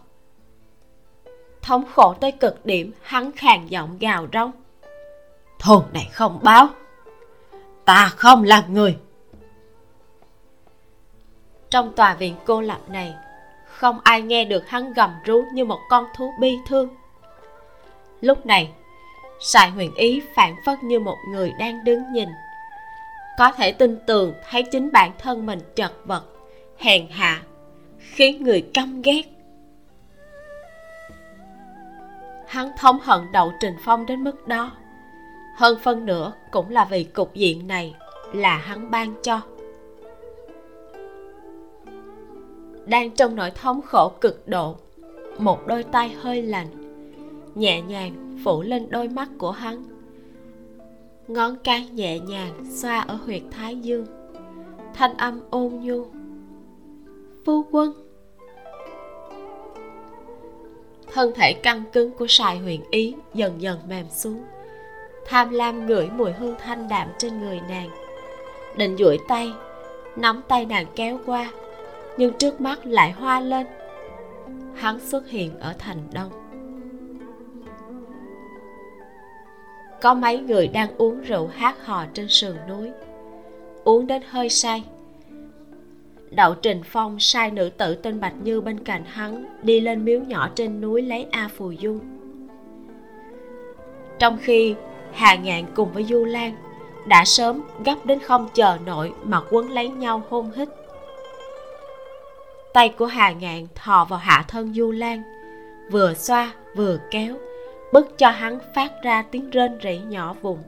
[1.62, 4.52] Thống khổ tới cực điểm, hắn khàn giọng gào rống.
[5.58, 6.68] Thôn này không báo.
[7.84, 8.96] Ta không là người.
[11.70, 13.14] Trong tòa viện cô lập này,
[13.66, 16.88] không ai nghe được hắn gầm rú như một con thú bi thương.
[18.20, 18.70] Lúc này,
[19.40, 22.28] sài huyền ý phản phất như một người đang đứng nhìn.
[23.38, 26.24] Có thể tin tưởng thấy chính bản thân mình chật vật,
[26.78, 27.42] hèn hạ,
[27.98, 29.22] khiến người căm ghét.
[32.50, 34.72] Hắn thống hận đậu trình phong đến mức đó.
[35.56, 37.94] Hơn phân nữa cũng là vì cục diện này
[38.32, 39.40] là hắn ban cho.
[42.86, 44.76] Đang trong nỗi thống khổ cực độ,
[45.38, 46.66] một đôi tay hơi lạnh
[47.54, 49.84] nhẹ nhàng phủ lên đôi mắt của hắn.
[51.28, 54.06] Ngón cái nhẹ nhàng xoa ở huyệt thái dương,
[54.94, 56.06] thanh âm ôn nhu.
[57.44, 58.09] Phu quân
[61.12, 64.44] thân thể căng cứng của sài huyền ý dần dần mềm xuống.
[65.26, 67.90] Tham lam ngửi mùi hương thanh đạm trên người nàng.
[68.76, 69.52] Định duỗi tay,
[70.16, 71.50] nắm tay nàng kéo qua,
[72.16, 73.66] nhưng trước mắt lại hoa lên.
[74.74, 76.30] Hắn xuất hiện ở thành đông.
[80.00, 82.90] Có mấy người đang uống rượu hát hò trên sườn núi.
[83.84, 84.84] Uống đến hơi say
[86.30, 90.20] đậu trình phong sai nữ tử tên bạch như bên cạnh hắn, đi lên miếu
[90.20, 92.00] nhỏ trên núi lấy a phù dung.
[94.18, 94.74] Trong khi
[95.12, 96.56] hà ngạn cùng với du lan
[97.06, 100.68] đã sớm gấp đến không chờ nổi mà quấn lấy nhau hôn hít.
[102.72, 105.22] Tay của hà ngạn thò vào hạ thân du lan,
[105.90, 107.36] vừa xoa vừa kéo,
[107.92, 110.58] bức cho hắn phát ra tiếng rên rỉ nhỏ vùng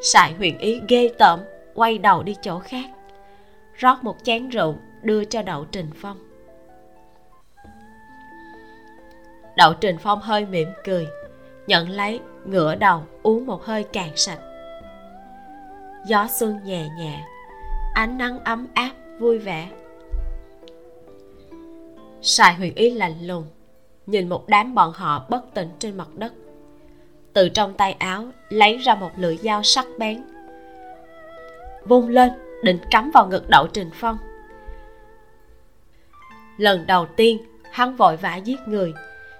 [0.00, 1.40] sải huyền ý ghê tởm,
[1.74, 2.84] quay đầu đi chỗ khác
[3.80, 6.16] rót một chén rượu đưa cho đậu trình phong.
[9.56, 11.08] Đậu trình phong hơi mỉm cười,
[11.66, 14.38] nhận lấy ngửa đầu uống một hơi cạn sạch.
[16.06, 17.24] Gió xuân nhẹ nhẹ,
[17.94, 19.68] ánh nắng ấm áp vui vẻ.
[22.22, 23.44] Sài huyền ý lạnh lùng,
[24.06, 26.32] nhìn một đám bọn họ bất tỉnh trên mặt đất.
[27.32, 30.22] Từ trong tay áo lấy ra một lưỡi dao sắc bén,
[31.84, 32.30] vung lên
[32.62, 34.18] định cắm vào ngực đậu trình phong.
[36.56, 37.38] Lần đầu tiên,
[37.70, 38.92] hắn vội vã giết người.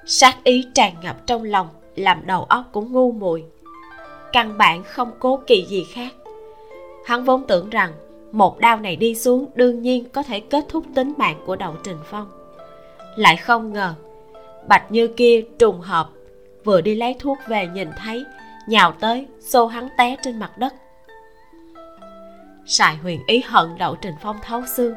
[0.06, 3.44] Sát ý tràn ngập trong lòng, làm đầu óc cũng ngu muội.
[4.33, 6.12] Căn bản không cố kỳ gì khác.
[7.06, 7.92] Hắn vốn tưởng rằng
[8.33, 11.74] một đao này đi xuống đương nhiên có thể kết thúc tính mạng của đậu
[11.85, 12.30] trình phong.
[13.16, 13.94] Lại không ngờ,
[14.68, 16.11] bạch như kia trùng hợp,
[16.64, 18.24] vừa đi lấy thuốc về nhìn thấy,
[18.68, 20.74] nhào tới xô hắn té trên mặt đất
[22.70, 24.94] sài huyền ý hận đậu trình phong thấu xương.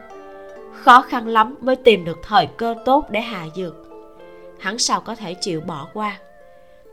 [0.74, 3.76] Khó khăn lắm mới tìm được thời cơ tốt để hạ dược.
[4.60, 6.18] Hắn sao có thể chịu bỏ qua?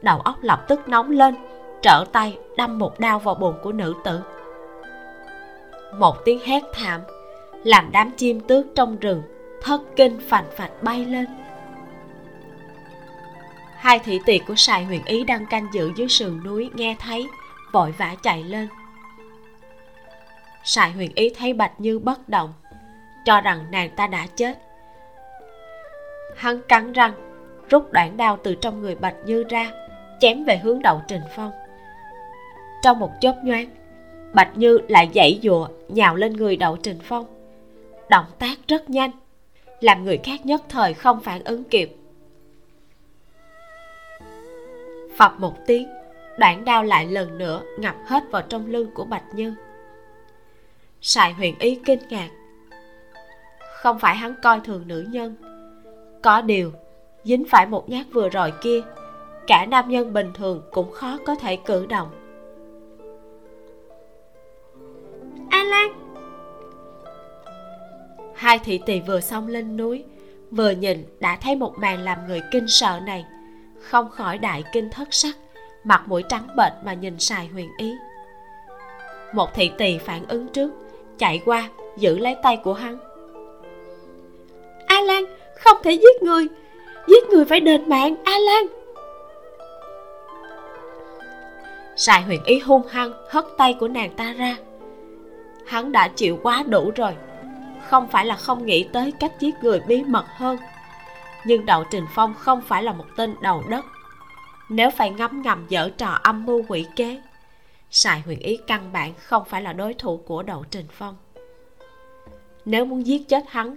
[0.03, 1.35] Đầu óc lập tức nóng lên,
[1.83, 4.21] trở tay đâm một đao vào bụng của nữ tử.
[5.99, 7.01] Một tiếng hét thảm,
[7.65, 9.23] làm đám chim tước trong rừng,
[9.63, 11.27] thất kinh phành phạch bay lên.
[13.77, 17.27] Hai thị tỳ của sài huyền ý đang canh giữ dưới sườn núi, nghe thấy,
[17.73, 18.69] vội vã chạy lên
[20.65, 22.53] sài huyền ý thấy bạch như bất động,
[23.25, 24.59] cho rằng nàng ta đã chết.
[26.37, 27.13] Hắn cắn răng,
[27.71, 29.71] rút đoạn đao từ trong người bạch như ra,
[30.21, 31.51] chém về hướng đậu trình phong.
[32.83, 33.69] Trong một chớp nhoáng,
[34.33, 37.27] bạch như lại dãy dụa, nhào lên người đậu trình phong.
[38.09, 39.11] Động tác rất nhanh,
[39.81, 41.97] làm người khác nhất thời không phản ứng kịp.
[45.19, 45.89] Phập một tiếng,
[46.39, 49.55] đoạn đao lại lần nữa ngập hết vào trong lưng của bạch như
[51.01, 52.29] sài huyền ý kinh ngạc.
[53.83, 55.37] Không phải hắn coi thường nữ nhân.
[56.23, 56.73] Có điều
[57.25, 58.83] dính phải một nhát vừa rồi kia
[59.47, 62.09] cả nam nhân bình thường cũng khó có thể cử động.
[65.51, 65.93] A lan.
[68.35, 70.05] Hai thị tỳ vừa xong lên núi
[70.51, 73.25] vừa nhìn đã thấy một màn làm người kinh sợ này.
[73.81, 75.37] Không khỏi đại kinh thất sắc
[75.85, 77.95] mặt mũi trắng bệch mà nhìn sài huyền ý.
[79.33, 80.71] Một thị tỳ phản ứng trước
[81.21, 82.99] chạy qua, giữ lấy tay của hắn.
[84.87, 85.25] A lan
[85.61, 86.47] không thể giết người.
[87.09, 88.67] Giết người phải đền mạng a lan
[91.97, 94.57] sài huyền ý hung hăng hất tay của nàng ta ra.
[95.67, 97.13] Hắn đã chịu quá đủ rồi.
[97.89, 100.57] Không phải là không nghĩ tới cách giết người bí mật hơn.
[101.45, 103.85] Nhưng đậu trình phong không phải là một tên đầu đất.
[104.69, 107.21] Nếu phải ngấm ngầm dở trò âm mưu quỷ kế
[107.91, 111.17] sài huyền ý căn bản không phải là đối thủ của đậu trình phong.
[112.65, 113.77] Nếu muốn giết chết hắn,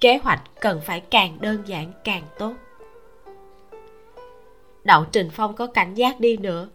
[0.00, 2.52] kế hoạch cần phải càng đơn giản, càng tốt.
[4.84, 6.68] Đậu trình phong có cảnh giác đi nữa,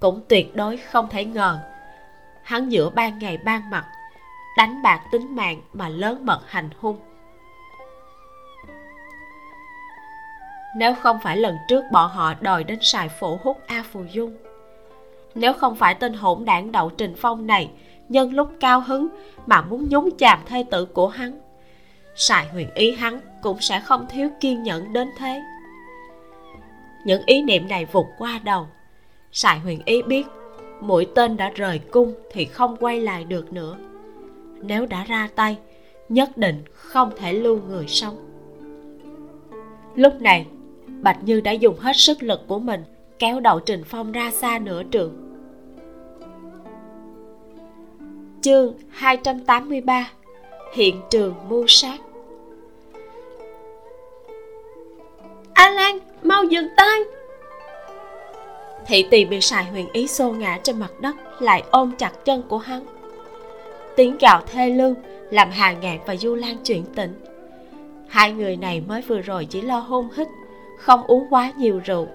[0.00, 1.58] cũng tuyệt đối không thể ngờ.
[2.42, 3.86] Hắn giữa ban ngày ban mặt,
[4.58, 6.98] đánh bạc tính mạng mà lớn mật hành hung.
[10.76, 14.36] Nếu không phải lần trước bọn họ đòi đến sài phủ hút a phù dung
[15.36, 17.70] nếu không phải tên hỗn đảng đậu trình phong này,
[18.08, 19.08] nhân lúc cao hứng
[19.46, 21.40] mà muốn nhúng chàm thê tử của hắn,
[22.14, 25.42] sài huyền ý hắn cũng sẽ không thiếu kiên nhẫn đến thế.
[27.04, 28.66] Những ý niệm này vụt qua đầu.
[29.32, 30.26] Sài huyền ý biết
[30.80, 33.76] mũi tên đã rời cung thì không quay lại được nữa.
[34.62, 35.58] Nếu đã ra tay,
[36.08, 38.16] nhất định không thể lưu người sống.
[39.94, 40.46] Lúc này,
[41.02, 42.84] bạch như đã dùng hết sức lực của mình
[43.18, 45.25] kéo đậu trình phong ra xa nửa trường
[48.46, 50.10] chương 283
[50.74, 51.98] hiện trường mưu sát.
[55.54, 57.00] A lan mau dừng tay.
[58.86, 62.42] Thị tỳ bị sài huyền ý xô ngã trên mặt đất, lại ôm chặt chân
[62.48, 62.86] của hắn.
[63.96, 64.94] Tiếng gào thê lương
[65.30, 67.14] làm hà ngạn và du lan chuyển tỉnh.
[68.08, 70.28] Hai người này mới vừa rồi chỉ lo hôn hít,
[70.78, 72.06] không uống quá nhiều rượu.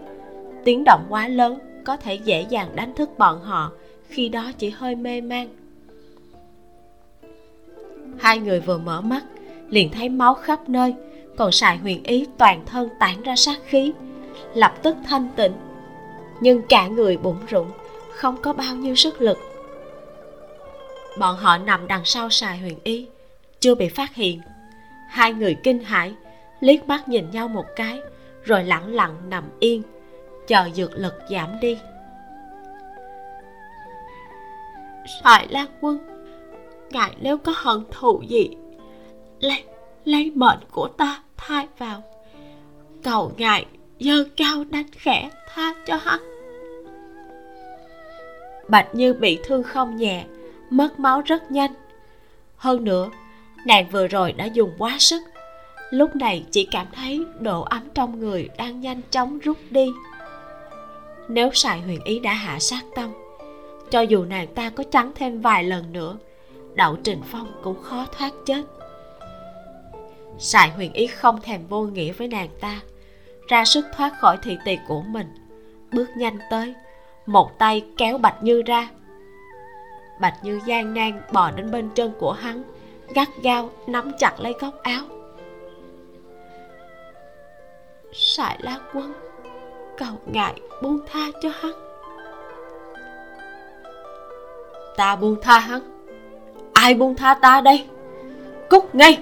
[0.63, 3.71] Tiếng động quá lớn, có thể dễ dàng đánh thức bọn họ
[4.07, 5.47] khi đó chỉ hơi mê man
[8.19, 9.23] hai người vừa mở mắt,
[9.69, 10.95] liền thấy máu khắp nơi,
[11.37, 13.93] còn sài huyền ý toàn thân tản ra sát khí,
[14.53, 15.53] lập tức thanh tịnh.
[16.41, 17.71] Nhưng cả người bụng rụng
[18.15, 19.37] không có bao nhiêu sức lực.
[21.19, 23.07] Bọn họ nằm đằng sau sài huyền y
[23.59, 24.41] chưa bị phát hiện.
[25.09, 26.13] Hai người kinh hãi,
[26.59, 27.99] liếc mắt nhìn nhau một cái,
[28.43, 29.81] rồi lặng lặng nằm yên,
[30.47, 31.77] chờ dược lực giảm đi.
[35.23, 36.10] Sài lan quân
[36.91, 38.49] ngài nếu có hận thù gì.
[39.39, 39.63] Lấy
[40.05, 42.03] lấy mệnh của ta thay vào.
[43.03, 43.65] Cầu ngài
[43.99, 46.19] dơ cao đánh khẽ tha cho hắn.
[48.67, 50.25] Bạch như bị thương không nhẹ,
[50.69, 51.71] mất máu rất nhanh.
[52.55, 53.09] Hơn nữa,
[53.65, 55.23] nàng vừa rồi đã dùng quá sức.
[55.89, 59.91] Lúc này chỉ cảm thấy độ ấm trong người đang nhanh chóng rút đi.
[61.27, 63.11] Nếu sài huyền ý đã hạ sát tâm,
[63.89, 66.17] cho dù nàng ta có trắng thêm vài lần nữa
[66.73, 68.63] đậu trình phong cũng khó thoát chết.
[70.37, 72.79] Sài huyền ý không thèm vô nghĩa với nàng ta,
[73.47, 75.27] ra sức thoát khỏi thị tỳ của mình.
[75.91, 76.73] Bước nhanh tới,
[77.25, 78.89] một tay kéo bạch như ra.
[80.21, 82.63] Bạch như gian nan bò đến bên chân của hắn,
[83.15, 85.03] gắt gao nắm chặt lấy góc áo.
[88.13, 89.13] Sài lá quân,
[89.97, 91.71] cầu ngại buông tha cho hắn.
[94.97, 95.90] Ta buông tha hắn
[96.81, 97.87] ai buông tha ta đây?
[98.69, 99.19] Cút ngay!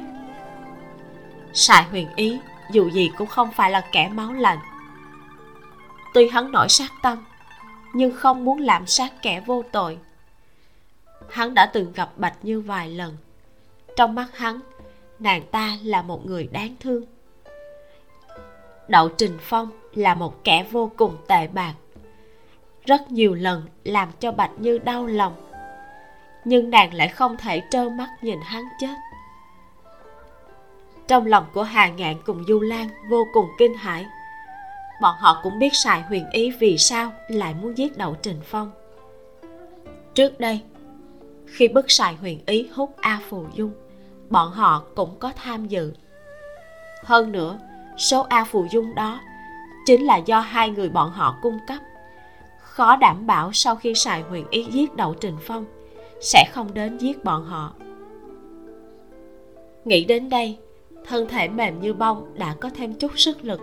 [1.54, 2.40] Sài huyền ý,
[2.72, 4.60] dù gì cũng không phải là kẻ máu lạnh.
[6.14, 7.26] Tuy hắn nổi sát tâm,
[7.94, 9.98] nhưng không muốn làm sát kẻ vô tội.
[11.30, 13.18] Hắn đã từng gặp bạch như vài lần.
[13.96, 14.60] Trong mắt hắn,
[15.20, 17.04] nàng ta là một người đáng thương.
[18.88, 21.74] Đậu trình phong là một kẻ vô cùng tệ bạc.
[22.86, 25.49] Rất nhiều lần làm cho bạch như đau lòng
[26.46, 28.96] nhưng nàng lại không thể trơ mắt nhìn hắn chết.
[31.08, 34.06] Trong lòng của hà ngạn cùng du lan vô cùng kinh hãi.
[35.02, 38.72] Bọn họ cũng biết sài huyền ý vì sao lại muốn giết đậu trình phong.
[40.14, 40.62] Trước đây,
[41.46, 43.72] khi bức sài huyền ý hút a phù dung,
[44.30, 45.94] bọn họ cũng có tham dự.
[47.04, 47.60] Hơn nữa,
[47.98, 49.20] số a phù dung đó
[49.86, 51.80] chính là do hai người bọn họ cung cấp,
[52.60, 55.66] khó đảm bảo sau khi sài huyền ý giết đậu trình phong
[56.20, 57.74] sẽ không đến giết bọn họ.
[59.86, 60.58] Nghĩ đến đây,
[61.06, 63.62] thân thể mềm như bông đã có thêm chút sức lực.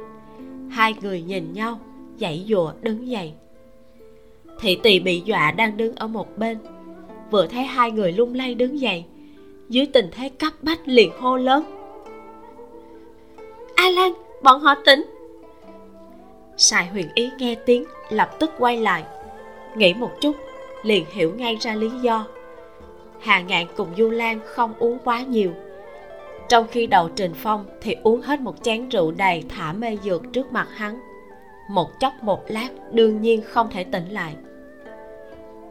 [0.69, 1.81] Hai người nhìn nhau,
[2.21, 3.33] dãy dụa đứng dậy.
[4.61, 6.59] Thị tỳ bị dọa đang đứng ở một bên.
[7.31, 9.05] Vừa thấy hai người lung lay đứng dậy,
[9.69, 11.65] dưới tình thế cấp bách liền hô lớn.
[13.75, 15.05] A lan, bọn họ tỉnh.
[16.57, 19.05] Sài huyền ý nghe tiếng, lập tức quay lại.
[19.77, 20.37] Nghĩ một chút,
[20.83, 22.27] liền hiểu ngay ra lý do
[23.27, 25.53] hà ngạn cùng du lan không uống quá nhiều.
[26.49, 30.23] Trong khi đầu trình phong thì uống hết một chén rượu đầy thả mê dược
[30.33, 31.01] trước mặt hắn.
[31.71, 34.35] Một chốc một lát, đương nhiên không thể tỉnh lại.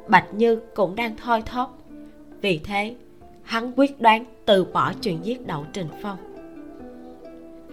[0.07, 1.77] Bạch như cũng đang thoi thóp.
[2.41, 2.95] Vì thế,
[3.43, 6.17] hắn quyết đoán từ bỏ chuyện giết đậu trình phong.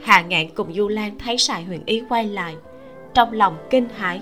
[0.03, 2.57] Hà ngạn cùng du lan thấy sài huyền ý quay lại,
[3.15, 4.21] trong lòng kinh hãi.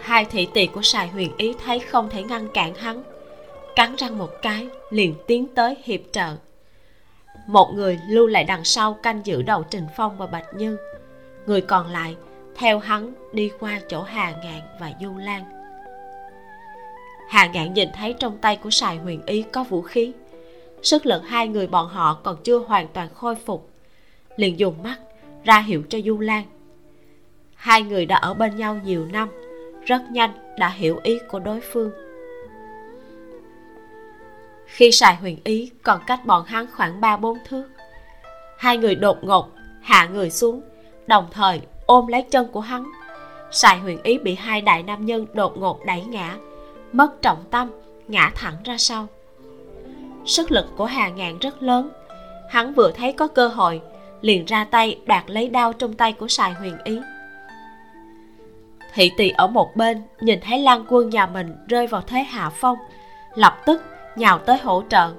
[0.00, 3.02] Hai thị tỳ của sài huyền ý thấy không thể ngăn cản hắn
[3.76, 6.36] cắn răng một cái, liền tiến tới hiệp trợ.
[7.46, 10.76] Một người lưu lại đằng sau canh giữ đầu trình phong và bạch như.
[11.46, 12.16] Người còn lại
[12.54, 15.44] theo hắn đi qua chỗ hà ngạn và du lan.
[17.28, 20.12] Hà ngạn nhìn thấy trong tay của sài huyền ý có vũ khí.
[20.82, 23.70] Sức lực hai người bọn họ còn chưa hoàn toàn khôi phục.
[24.36, 24.96] Liền dùng mắt
[25.44, 26.44] ra hiệu cho du lan.
[27.54, 29.28] Hai người đã ở bên nhau nhiều năm,
[29.86, 32.05] rất nhanh đã hiểu ý của đối phương
[34.66, 37.68] khi sài huyền ý, còn cách bọn hắn khoảng ba bốn thước.
[38.58, 39.50] Hai người đột ngột,
[39.82, 40.62] hạ người xuống,
[41.06, 42.90] đồng thời ôm lấy chân của hắn.
[43.50, 46.36] Sài huyền ý bị hai đại nam nhân đột ngột đẩy ngã,
[46.92, 47.70] mất trọng tâm,
[48.08, 49.06] ngã thẳng ra sau.
[50.24, 51.90] Sức lực của hà ngạn rất lớn.
[52.50, 53.80] Hắn vừa thấy có cơ hội,
[54.20, 57.00] liền ra tay đoạt lấy đao trong tay của sài huyền ý.
[58.94, 62.50] Thị tỳ ở một bên nhìn thấy lan quân nhà mình rơi vào thế hạ
[62.50, 62.78] phong,
[63.34, 63.82] lập tức
[64.16, 65.12] nhào tới hỗ trợ.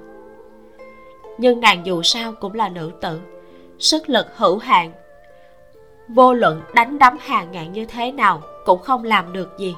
[1.38, 3.20] Nhưng nàng dù sao cũng là nữ tử,
[3.78, 4.92] sức lực hữu hạn.
[6.08, 9.74] Vô luận đánh đấm hàng ngạn như thế nào cũng không làm được gì.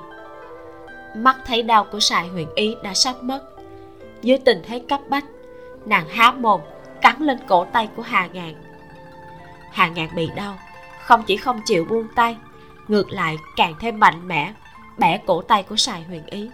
[1.17, 3.41] Mắt thấy đau của sài huyền ý đã sắp mất.
[4.23, 5.25] Dưới tình thế cấp bách,
[5.87, 6.61] nàng há mồm,
[7.01, 8.55] cắn lên cổ tay của hà ngạn.
[9.71, 10.59] Hà ngạn bị đau,
[11.03, 12.37] không chỉ không chịu buông tay,
[12.89, 14.53] ngược lại càng thêm mạnh mẽ,
[14.99, 16.51] bẻ cổ tay của sài huyền ý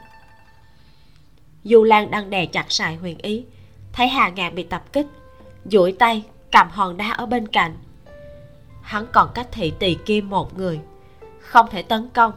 [1.69, 3.45] du lan đang đè chặt sài huyền ý,
[3.93, 5.07] thấy hà ngạn bị tập kích,
[5.65, 7.77] duỗi tay cầm hòn đá ở bên cạnh.
[8.83, 10.81] Hắn còn cách thị tỳ kia một người,
[11.41, 12.33] không thể tấn công.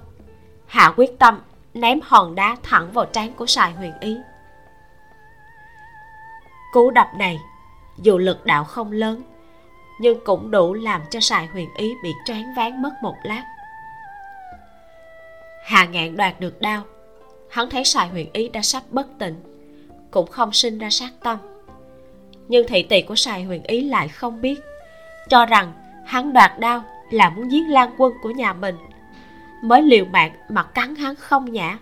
[0.67, 1.41] Hạ quyết tâm
[1.73, 4.17] ném hòn đá thẳng vào trán của sài huyền ý.
[6.73, 7.39] Cú đập này,
[7.97, 9.23] dù lực đạo không lớn,
[10.01, 13.43] nhưng cũng đủ làm cho sài huyền ý bị choáng váng mất một lát.
[15.65, 16.83] Hà ngạn đoạt được đao
[17.49, 19.35] hắn thấy sài huyền ý đã sắp bất tỉnh,
[20.11, 21.37] cũng không sinh ra sát tâm.
[22.47, 24.59] Nhưng thị tỷ của sài huyền ý lại không biết,
[25.29, 25.73] cho rằng
[26.05, 28.75] hắn đoạt đau là muốn giết lan quân của nhà mình,
[29.63, 31.79] mới liều mạng mà cắn hắn không nhã.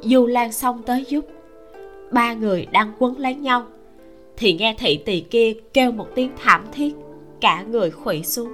[0.00, 1.26] Du lan xong tới giúp,
[2.10, 3.66] ba người đang quấn lấy nhau,
[4.36, 6.94] thì nghe thị tỳ kia kêu một tiếng thảm thiết,
[7.40, 8.52] cả người khuỵu xuống.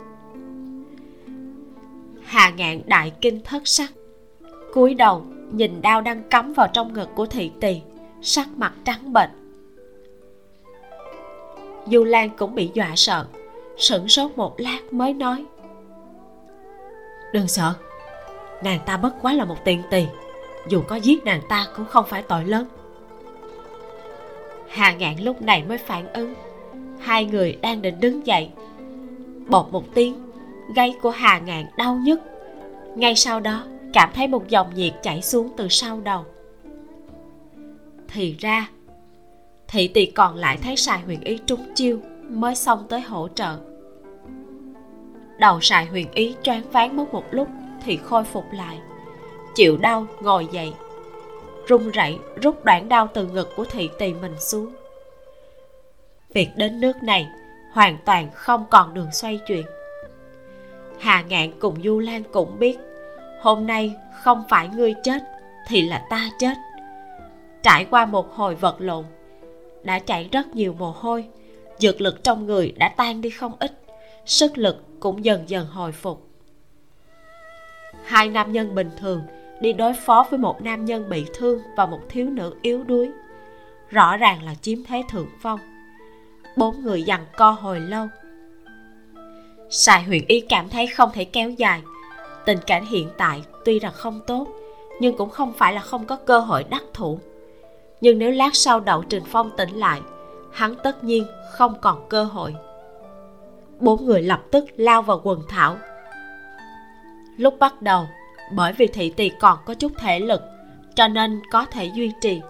[2.25, 3.93] Hà ngạn đại kinh thất sắc,
[4.73, 7.81] cúi đầu nhìn đao đang cắm vào trong ngực của thị tỳ,
[8.23, 9.31] sắc mặt trắng bệch.
[11.87, 13.27] Du lan cũng bị dọa sợ,
[13.77, 15.45] sửng sốt một lát mới nói.
[17.33, 17.75] Đừng sợ,
[18.63, 20.07] nàng ta bất quá là một tiền tỳ,
[20.69, 22.67] dù có giết nàng ta cũng không phải tội lớn.
[24.69, 26.35] Hà ngạn lúc này mới phản ứng.
[27.01, 28.51] Hai người đang định đứng dậy.
[29.47, 30.31] Bột một tiếng,
[30.75, 32.21] gáy của hà ngạn đau nhức.
[32.97, 36.25] Ngay sau đó cảm thấy một dòng nhiệt chảy xuống từ sau đầu.
[38.09, 38.69] Thì ra,
[39.69, 43.57] thị tỳ còn lại thấy sài huyền ý trúng chiêu mới xông tới hỗ trợ.
[45.39, 47.49] Đầu sài huyền ý choáng váng mất một lúc
[47.85, 48.79] thì khôi phục lại,
[49.55, 50.73] chịu đau ngồi dậy,
[51.67, 54.75] run rẩy rút đoạn đau từ ngực của thị tỳ mình xuống.
[56.33, 57.29] Việc đến nước này
[57.73, 59.67] hoàn toàn không còn đường xoay chuyển.
[60.99, 62.79] Hà ngạn cùng du lan cũng biết
[63.41, 65.23] hôm nay không phải ngươi chết
[65.67, 66.55] thì là ta chết.
[67.63, 69.05] Trải qua một hồi vật lộn,
[69.83, 71.25] đã chảy rất nhiều mồ hôi,
[71.79, 73.73] dược lực trong người đã tan đi không ít,
[74.27, 76.29] sức lực cũng dần dần hồi phục.
[78.05, 79.23] Hai nam nhân bình thường
[79.61, 83.11] đi đối phó với một nam nhân bị thương và một thiếu nữ yếu đuối,
[83.91, 85.61] rõ ràng là chiếm thế thượng phong.
[86.57, 88.07] Bốn người giằng co hồi lâu.
[89.71, 91.83] Sài huyền y cảm thấy không thể kéo dài
[92.49, 94.47] tình cảnh hiện tại tuy rằng không tốt,
[95.01, 97.19] nhưng cũng không phải là không có cơ hội đắc thủ.
[98.01, 100.01] Nhưng nếu lát sau đậu trình phong tỉnh lại,
[100.53, 102.55] hắn tất nhiên không còn cơ hội.
[103.81, 105.77] Bốn người lập tức lao vào quần thảo.
[107.37, 108.09] Lúc bắt đầu,
[108.53, 110.43] bởi vì thị tỳ còn có chút thể lực,
[110.95, 112.41] cho nên có thể duy trì,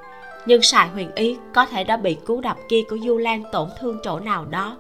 [0.46, 3.68] nhưng sài huyền ý có thể đã bị cú đập kia của du lan tổn
[3.80, 4.76] thương chỗ nào đó.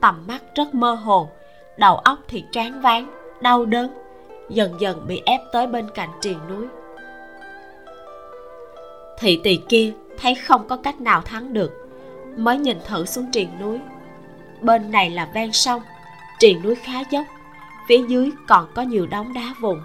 [0.00, 1.28] Tầm mắt rất mơ hồ,
[1.76, 3.06] đầu óc thì tráng váng,
[3.40, 4.01] đau đớn
[4.48, 6.66] dần dần bị ép tới bên cạnh triền núi.
[9.18, 11.72] Thị tỳ kia thấy không có cách nào thắng được,
[12.36, 13.80] mới nhìn thử xuống triền núi.
[14.60, 15.82] Bên này là ven sông,
[16.38, 17.26] triền núi khá dốc,
[17.88, 19.80] phía dưới còn có nhiều đống đá vụn,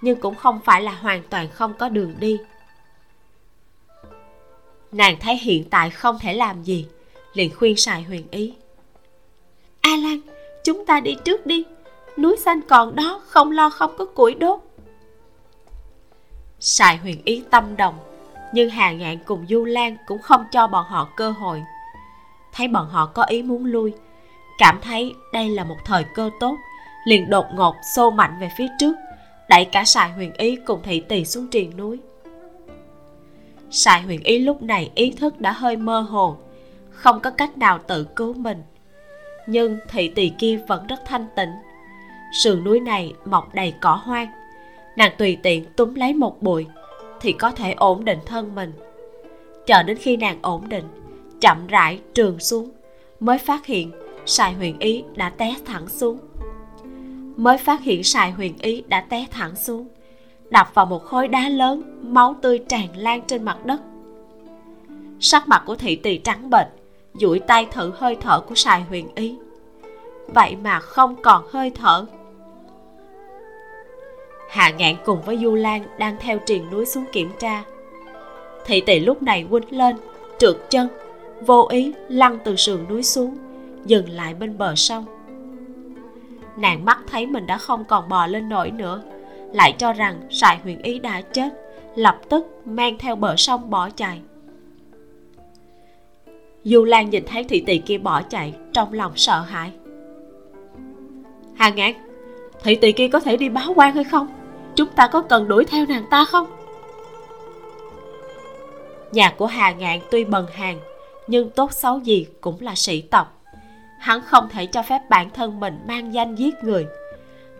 [0.00, 2.38] nhưng cũng không phải là hoàn toàn không có đường đi.
[4.92, 6.86] Nàng thấy hiện tại không thể làm gì,
[7.32, 8.54] liền khuyên sài huyền ý.
[9.80, 10.20] A lan,
[10.64, 11.64] chúng ta đi trước đi
[12.18, 14.60] núi xanh còn đó, không lo không có củi đốt.
[16.60, 17.94] Sài huyền ý tâm đồng
[18.52, 21.62] nhưng hà ngạn cùng du lan cũng không cho bọn họ cơ hội.
[22.52, 23.92] Thấy bọn họ có ý muốn lui,
[24.58, 26.56] cảm thấy đây là một thời cơ tốt,
[27.04, 28.96] liền đột ngột xô mạnh về phía trước,
[29.48, 31.98] đẩy cả sài huyền ý cùng thị tỳ xuống triền núi.
[33.70, 36.36] Sài huyền ý lúc này ý thức đã hơi mơ hồ,
[36.90, 38.62] không có cách nào tự cứu mình.
[39.46, 41.50] Nhưng thị tỳ kia vẫn rất thanh tịnh
[42.32, 44.28] sườn núi này mọc đầy cỏ hoang.
[44.96, 46.66] Nàng tùy tiện túm lấy một bụi
[47.20, 48.72] thì có thể ổn định thân mình.
[49.66, 50.84] Chờ đến khi nàng ổn định,
[51.40, 52.70] chậm rãi trường xuống,
[53.20, 53.92] mới phát hiện
[54.26, 56.18] sài huyền ý đã té thẳng xuống.
[57.36, 59.88] Mới phát hiện sài huyền ý đã té thẳng xuống,
[60.50, 63.80] đập vào một khối đá lớn, máu tươi tràn lan trên mặt đất.
[65.20, 66.66] Sắc mặt của thị tỳ trắng bệch,
[67.14, 69.36] duỗi tay thử hơi thở của sài huyền ý.
[70.34, 72.06] Vậy mà không còn hơi thở
[74.50, 77.64] hạ ngạn cùng với du lan đang theo triền núi xuống kiểm tra.
[78.66, 79.96] Thị Tỷ lúc này quýnh lên,
[80.38, 80.88] trượt chân,
[81.46, 83.36] vô ý lăn từ sườn núi xuống,
[83.84, 85.04] dừng lại bên bờ sông.
[86.56, 89.02] Nàng mắt thấy mình đã không còn bò lên nổi nữa,
[89.52, 91.48] lại cho rằng sài huyền ý đã chết,
[91.96, 94.20] lập tức mang theo bờ sông bỏ chạy.
[96.64, 99.70] Du lan nhìn thấy thị tỷ kia bỏ chạy, trong lòng sợ hãi.
[101.54, 101.94] Hà ngạn,
[102.62, 104.39] thị tỷ kia có thể đi báo quan hay không?
[104.80, 106.46] Chúng ta có cần đuổi theo nàng ta không?
[109.12, 110.78] Nhà của hà ngạn tuy bần hàng
[111.26, 113.42] nhưng tốt xấu gì cũng là sĩ tộc.
[113.98, 116.86] Hắn không thể cho phép bản thân mình mang danh giết người,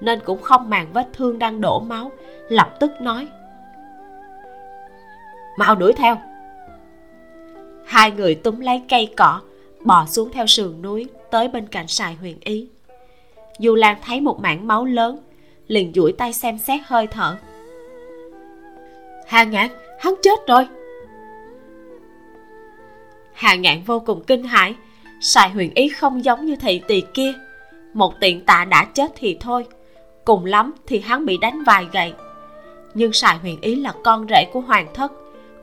[0.00, 2.12] nên cũng không màng vết thương đang đổ máu,
[2.48, 3.28] lập tức nói,
[5.58, 6.16] mau đuổi theo.
[7.84, 9.40] Hai người túm lấy cây cỏ,
[9.84, 12.68] bò xuống theo sườn núi tới bên cạnh sài huyền ý.
[13.58, 15.18] Dù lan thấy một mảng máu lớn
[15.70, 17.36] liền duỗi tay xem xét hơi thở.
[19.26, 20.66] Hà ngạn hắn chết rồi.
[23.32, 24.74] Hà ngạn vô cùng kinh hãi.
[25.20, 27.32] Sài huyền ý không giống như thị tỳ kia.
[27.92, 29.66] Một tiện tạ đã chết thì thôi.
[30.24, 32.12] Cùng lắm thì hắn bị đánh vài gậy.
[32.94, 35.12] Nhưng sài huyền ý là con rể của hoàng thất,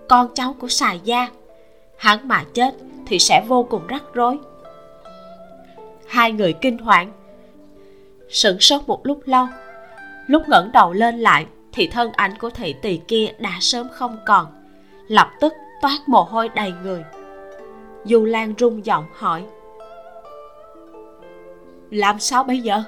[0.10, 1.30] con cháu của sài gia.
[1.97, 4.38] Hắn mà chết thì sẽ vô cùng rắc rối.
[6.08, 7.12] Hai người kinh hoàng
[8.30, 9.47] sửng sốt một lúc lâu
[10.28, 14.18] lúc ngẩng đầu lên lại, thì thân ảnh của thị tỳ kia đã sớm không
[14.26, 14.48] còn.
[15.08, 17.04] Lập tức toát mồ hôi đầy người.
[18.04, 19.44] Du lan rung giọng hỏi,
[21.90, 22.84] làm sao bây giờ?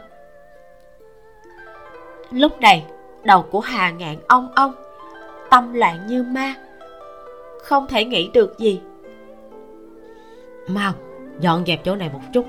[2.31, 2.85] Lúc này,
[3.23, 4.73] đầu của hà ngạn ong ong,
[5.49, 6.53] tâm loạn như ma,
[7.63, 8.81] không thể nghĩ được gì.
[10.67, 10.93] Mau,
[11.39, 12.45] dọn dẹp chỗ này một chút,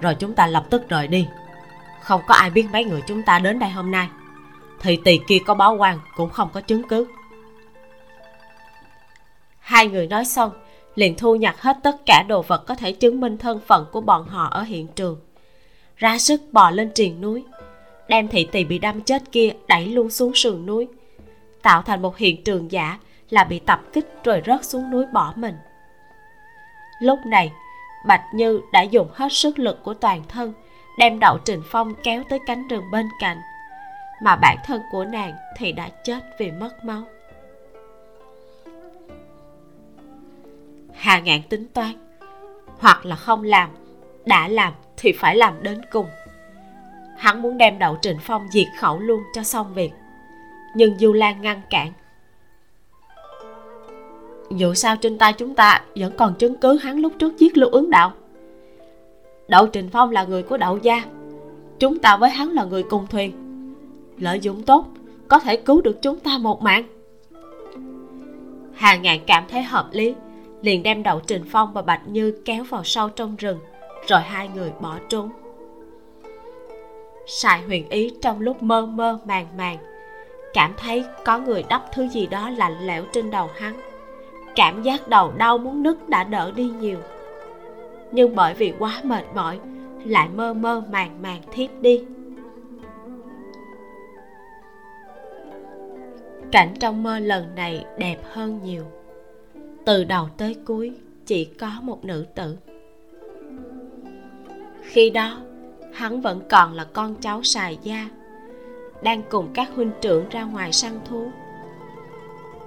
[0.00, 1.28] rồi chúng ta lập tức rời đi.
[2.02, 4.08] Không có ai biết mấy người chúng ta đến đây hôm nay
[4.84, 7.06] thì tỳ kia có báo quan cũng không có chứng cứ.
[9.58, 10.50] Hai người nói xong,
[10.94, 14.00] liền thu nhặt hết tất cả đồ vật có thể chứng minh thân phận của
[14.00, 15.20] bọn họ ở hiện trường.
[15.96, 17.44] Ra sức bò lên triền núi,
[18.08, 20.88] đem thị tỳ bị đâm chết kia đẩy luôn xuống sườn núi,
[21.62, 22.98] tạo thành một hiện trường giả
[23.30, 25.54] là bị tập kích rồi rớt xuống núi bỏ mình.
[27.00, 27.52] Lúc này,
[28.06, 30.52] bạch như đã dùng hết sức lực của toàn thân,
[30.98, 33.38] đem đậu trình phong kéo tới cánh rừng bên cạnh
[34.22, 37.02] mà bản thân của nàng thì đã chết vì mất máu.
[40.92, 41.92] Hà ngạn tính toán,
[42.78, 43.70] hoặc là không làm,
[44.24, 46.06] đã làm thì phải làm đến cùng.
[47.16, 49.90] Hắn muốn đem đậu Trịnh phong diệt khẩu luôn cho xong việc.
[50.76, 51.92] Nhưng du lan ngăn cản.
[54.50, 57.70] Dù sao trên tay chúng ta vẫn còn chứng cứ hắn lúc trước giết lưu
[57.70, 58.12] ứng đạo.
[59.48, 61.04] Đậu Trịnh phong là người của đậu gia.
[61.78, 63.43] Chúng ta với hắn là người cùng thuyền
[64.18, 64.86] lợi dụng tốt,
[65.28, 66.84] có thể cứu được chúng ta một mạng.
[68.74, 70.14] Hà ngạn cảm thấy hợp lý,
[70.62, 73.58] liền đem đậu trình phong và bạch như kéo vào sâu trong rừng,
[74.08, 75.30] rồi hai người bỏ trốn.
[77.26, 79.78] Sài huyền ý trong lúc mơ mơ màng màng,
[80.54, 83.74] cảm thấy có người đắp thứ gì đó lạnh lẽo trên đầu hắn.
[84.54, 86.98] Cảm giác đầu đau muốn nứt đã đỡ đi nhiều.
[88.12, 89.58] Nhưng bởi vì quá mệt mỏi,
[90.04, 92.04] lại mơ mơ màng màng thiếp đi.
[96.52, 98.84] Cảnh trong mơ lần này đẹp hơn nhiều.
[99.84, 100.92] Từ đầu tới cuối,
[101.26, 102.56] chỉ có một nữ tử.
[104.82, 105.40] Khi đó,
[105.92, 108.08] hắn vẫn còn là con cháu xài gia,
[109.02, 111.30] đang cùng các huynh trưởng ra ngoài săn thú.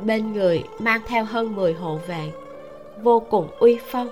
[0.04, 2.32] Bên người mang theo hơn 10 hộ vệ,
[3.02, 4.10] vô cùng uy phong.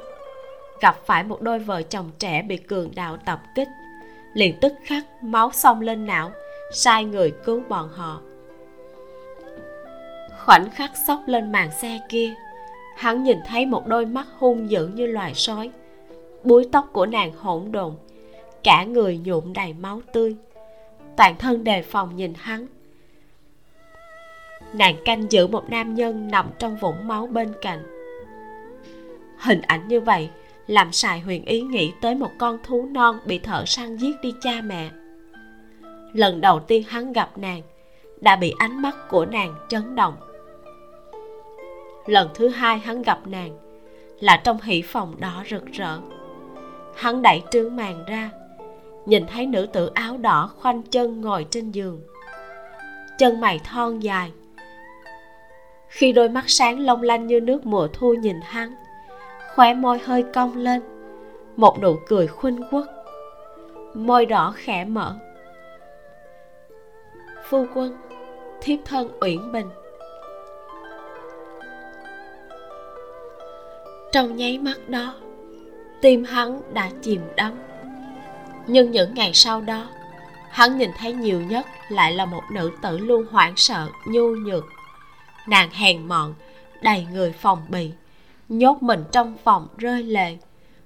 [0.82, 3.68] Gặp phải một đôi vợ chồng trẻ bị cường đạo tập kích,
[4.34, 6.32] liền tức khắc máu xông lên não,
[6.74, 8.22] sai người cứu bọn họ
[10.46, 12.34] khoảnh khắc sốc lên màn xe kia,
[12.96, 15.72] hắn nhìn thấy một đôi mắt hung dữ như loài sói.
[16.44, 17.94] Búi tóc của nàng hỗn độn,
[18.64, 20.36] cả người nhuộm đầy máu tươi.
[21.18, 22.68] Toàn thân đề phòng nhìn hắn.
[24.74, 27.84] Nàng canh giữ một nam nhân nằm trong vũng máu bên cạnh.
[29.40, 30.30] Hình ảnh như vậy
[30.68, 34.34] làm sài huyền ý nghĩ tới một con thú non bị thợ săn giết đi
[34.42, 34.90] cha mẹ.
[36.14, 37.62] Lần đầu tiên hắn gặp nàng,
[38.22, 40.16] đã bị ánh mắt của nàng chấn động
[42.06, 43.58] lần thứ hai hắn gặp nàng,
[44.20, 45.98] là trong hỷ phòng đỏ rực rỡ.
[46.96, 48.30] Hắn đẩy trương màn ra,
[49.06, 52.02] nhìn thấy nữ tử áo đỏ khoanh chân ngồi trên giường.
[53.18, 54.32] Chân mày thon dài.
[55.88, 58.76] Khi đôi mắt sáng long lanh như nước mùa thu nhìn hắn,
[59.56, 60.82] khóe môi hơi cong lên,
[61.56, 62.86] một nụ cười khuynh quốc.
[63.94, 65.16] Môi đỏ khẽ mở.
[67.50, 67.98] Phu quân,
[68.62, 69.68] thiếp thân uyển bình.
[74.12, 75.16] Trong nháy mắt đó.
[76.02, 77.54] Tim hắn đã chìm đắm.
[78.68, 79.88] Nhưng những ngày sau đó,
[80.50, 84.66] hắn nhìn thấy nhiều nhất lại là một nữ tử luôn hoảng sợ, nhu nhược.
[85.48, 86.34] Nàng hèn mọn,
[86.82, 87.92] đầy người phòng bị,
[88.50, 90.38] nhốt mình trong phòng rơi lệ.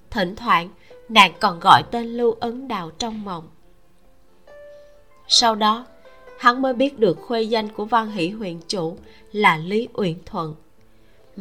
[0.09, 0.69] Thỉnh thoảng,
[1.09, 3.47] nàng còn gọi tên lưu ấn đào trong mộng.
[5.27, 5.85] Sau đó,
[6.39, 8.97] hắn mới biết được khuê danh của văn hỷ huyện chủ
[9.31, 10.55] là lý uyển thuận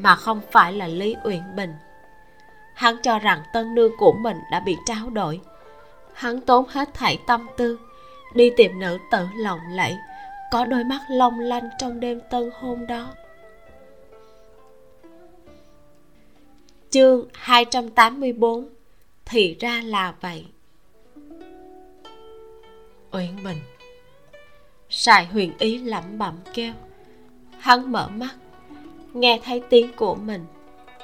[0.03, 1.75] mà không phải là lý uyển bình.
[2.75, 5.41] Hắn cho rằng tân nương của mình đã bị tráo đổi.
[6.13, 7.79] Hắn tốn hết thảy tâm tư,
[8.35, 9.97] đi tìm nữ tử lộng lẫy,
[10.51, 13.15] có đôi mắt long lanh trong đêm tân hôn đó.
[16.91, 18.69] Chương 284
[19.25, 20.47] Thì ra là vậy.
[23.11, 23.59] Uyển Bình.
[24.91, 26.73] Sài huyền ý lẩm bẩm kêu.
[27.59, 28.35] Hắn mở mắt
[29.19, 30.47] Nghe thấy tiếng của mình,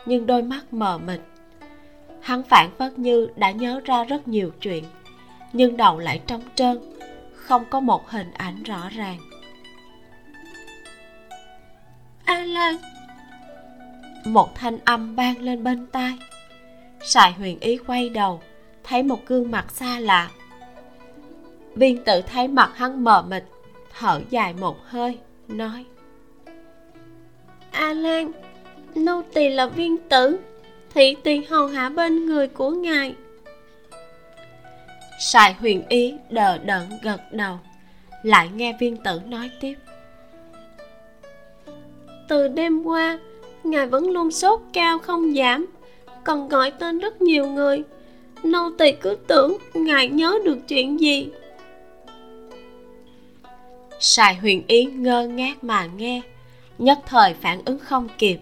[0.06, 1.20] Nhưng đôi mắt mờ mịt.
[2.20, 4.84] Hắn phản phất như đã nhớ ra rất nhiều chuyện,
[5.52, 6.78] Nhưng đầu lại trống trơn,
[7.34, 9.18] Không có một hình ảnh rõ ràng.
[12.24, 12.76] A Lan
[14.24, 16.18] một thanh âm vang lên bên tai.
[17.00, 18.40] Sài huyền ý quay đầu,
[18.84, 20.30] thấy một gương mặt xa lạ.
[21.74, 23.44] Viên tự thấy mặt hắn mờ mịt,
[23.98, 25.84] thở dài một hơi, nói
[27.74, 28.32] a lan
[28.94, 30.38] nô tỳ là viên tử,
[30.94, 33.14] thị tỳ hầu hạ bên người của ngài.
[35.20, 37.58] Sài huyền ý đờ đẫn gật đầu,
[38.22, 39.74] lại nghe viên tử nói tiếp.
[42.28, 43.18] Từ đêm qua,
[43.64, 45.66] ngài vẫn luôn sốt cao không giảm,
[46.24, 47.82] còn gọi tên rất nhiều người.
[48.44, 51.28] Nô tỳ cứ tưởng ngài nhớ được chuyện gì.
[54.00, 56.22] Sài huyền ý ngơ ngác mà nghe
[56.78, 58.38] nhất thời phản ứng không kịp.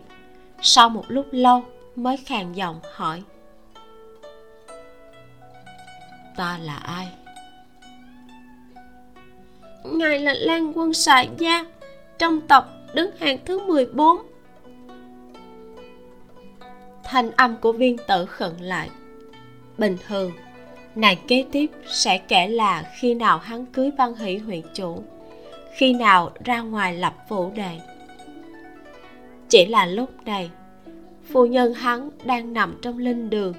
[0.63, 1.65] Sau một lúc lâu
[1.97, 3.23] mới khàn giọng hỏi.
[6.37, 7.09] Ta là ai?
[9.85, 11.65] Ngài là lan quân sài gia
[12.19, 14.19] trong tộc đứng hàng thứ 14
[17.05, 18.91] thanh âm của viên tử khẩn lại.
[19.79, 20.33] Bình thường
[20.95, 25.03] nàng kế tiếp sẽ kể là khi nào hắn cưới văn hỷ huyện chủ
[25.77, 27.81] khi nào ra ngoài lập phủ đề
[29.53, 30.51] chỉ là lúc này
[31.33, 33.55] phu nhân hắn đang nằm trong linh đường.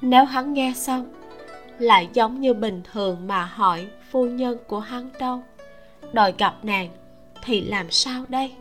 [0.00, 1.06] Nếu hắn nghe xong
[1.78, 5.42] lại giống như bình thường mà hỏi phu nhân của hắn đâu.
[6.12, 6.88] Đòi gặp nàng
[7.44, 8.52] thì làm sao đây?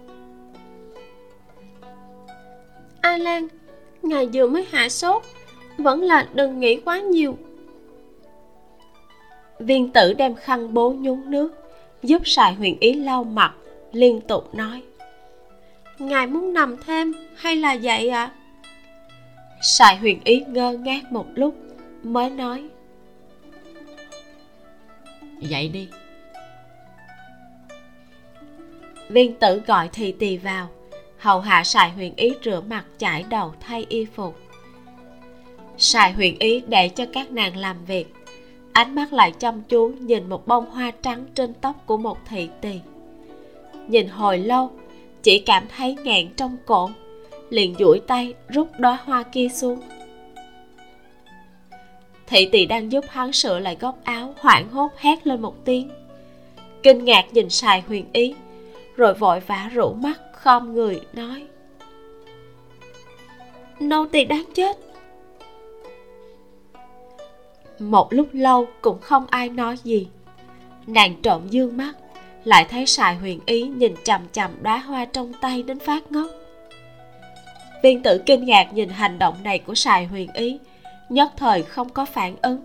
[3.01, 3.47] A lan
[4.01, 5.23] ngài vừa mới hạ sốt
[5.77, 7.37] vẫn là đừng nghĩ quá nhiều.
[9.59, 11.51] Viên tử đem khăn bố nhúng nước
[12.03, 13.53] giúp sài huyền ý lau mặt
[13.91, 14.83] liên tục nói
[15.99, 18.23] ngài muốn nằm thêm hay là dậy ạ?
[18.23, 18.35] À?
[19.61, 21.55] sài huyền ý ngơ ngác một lúc
[22.03, 22.69] mới nói.
[25.39, 25.87] Dậy đi.
[29.09, 30.67] Viên tử gọi Thì Tì vào.
[31.17, 34.39] Hầu hạ sài huyền ý rửa mặt chải đầu thay y phục.
[35.77, 38.13] Sài huyền ý để cho các nàng làm việc.
[38.73, 42.49] Ánh mắt lại chăm chú nhìn một bông hoa trắng trên tóc của một thị
[42.61, 42.79] tỳ.
[43.87, 44.71] Nhìn hồi lâu
[45.23, 46.89] chỉ cảm thấy nghẹn trong cổ
[47.49, 49.81] liền duỗi tay rút đóa hoa kia xuống.
[52.27, 55.89] Thị tỳ đang giúp hắn sửa lại góc áo, hoảng hốt hét lên một tiếng.
[56.83, 58.35] Kinh ngạc nhìn sài huyền ý,
[58.95, 61.47] rồi vội vã rủ mắt khom người, nói.
[63.79, 64.77] Nô tỳ đáng chết.
[67.79, 70.07] Một lúc lâu cũng không ai nói gì.
[70.87, 71.93] Nàng trộm dương mắt
[72.43, 76.27] lại thấy sài huyền ý nhìn chằm chằm đóa hoa trong tay đến phát ngốc.
[77.83, 80.59] Viên tử kinh ngạc nhìn hành động này của sài huyền ý
[81.09, 82.63] nhất thời không có phản ứng.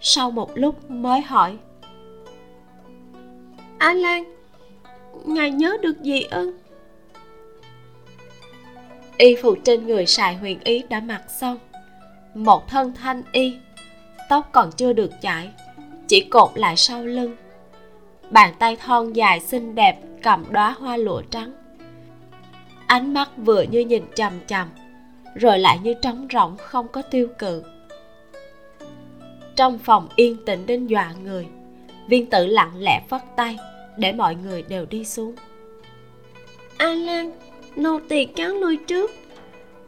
[0.00, 1.56] Sau một lúc mới hỏi
[3.78, 4.24] a lan
[5.24, 6.54] ngài nhớ được gì ư?
[9.18, 11.58] Y phục trên người sài huyền ý đã mặc xong.
[12.34, 13.56] Một thân thanh y
[14.28, 15.48] tóc còn chưa được chải
[16.08, 17.36] chỉ cột lại sau lưng
[18.30, 21.52] bàn tay thon dài xinh đẹp cầm đóa hoa lụa trắng.
[22.86, 24.68] Ánh mắt vừa như nhìn chằm chằm
[25.34, 27.62] rồi lại như trống rỗng không có tiêu cự.
[29.56, 31.46] Trong phòng yên tĩnh đến dọa người
[32.08, 33.58] viên tử lặng lẽ phất tay
[33.96, 35.34] để mọi người đều đi xuống.
[36.76, 37.32] A lan
[37.76, 39.10] nô tỳ cáo lui trước.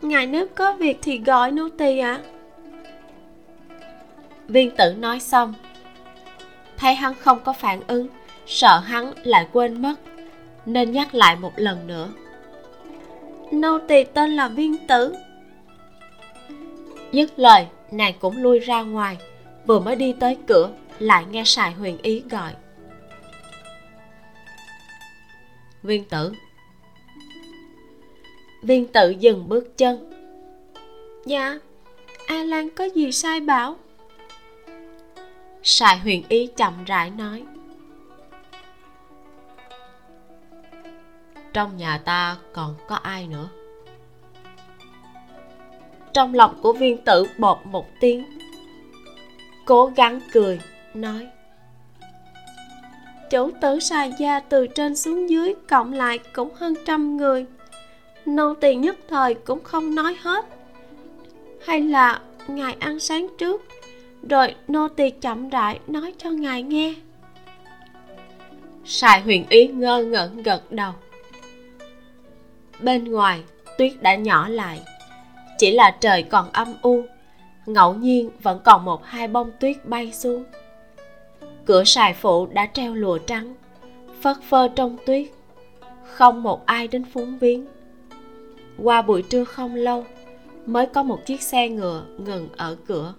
[0.02, 2.12] Ngài nếu có việc thì gọi nô tỳ ạ.
[2.12, 2.22] À?
[4.48, 5.54] viên tử nói xong
[6.76, 8.08] thấy hắn không có phản ứng
[8.46, 9.94] sợ hắn lại quên mất.
[10.66, 12.08] Nên nhắc lại một lần nữa.
[13.52, 15.14] Nô tỳ tên là viên tử.
[17.12, 19.16] Dứt lời nàng cũng lui ra ngoài
[19.66, 22.52] vừa mới đi tới cửa lại nghe sài huyền ý gọi.
[25.82, 26.32] Viên tử.
[28.62, 30.12] Viên tử dừng bước chân.
[31.26, 31.58] Dạ
[32.26, 33.76] a lan có gì sai bảo?
[35.62, 37.42] Sài huyền ý chậm rãi nói
[41.52, 43.48] trong nhà ta còn có ai nữa?
[46.12, 48.24] Trong lòng của viên tử bột một tiếng,
[49.64, 50.60] cố gắng cười,
[50.94, 51.28] nói
[53.32, 57.46] chủ tử xài gia từ trên xuống dưới cộng lại cũng hơn trăm người.
[58.26, 60.46] Nô tỳ nhất thời cũng không nói hết.
[61.64, 63.64] Hay là ngài ăn sáng trước,
[64.30, 66.94] rồi nô tỳ chậm rãi nói cho ngài nghe.
[68.84, 70.92] Sài huyền ý ngơ ngẩn gật đầu
[72.82, 73.42] bên ngoài
[73.78, 74.80] tuyết đã nhỏ lại.
[75.58, 77.02] Chỉ là trời còn âm u,
[77.66, 80.44] ngẫu nhiên vẫn còn một hai bông tuyết bay xuống.
[81.64, 83.54] Cửa sài phụ đã treo lụa trắng,
[84.20, 85.26] phất phơ trong tuyết,
[86.04, 87.66] không một ai đến phúng viếng.
[88.78, 90.04] Qua buổi trưa không lâu,
[90.66, 93.14] mới có một chiếc xe ngựa ngừng ở cửa.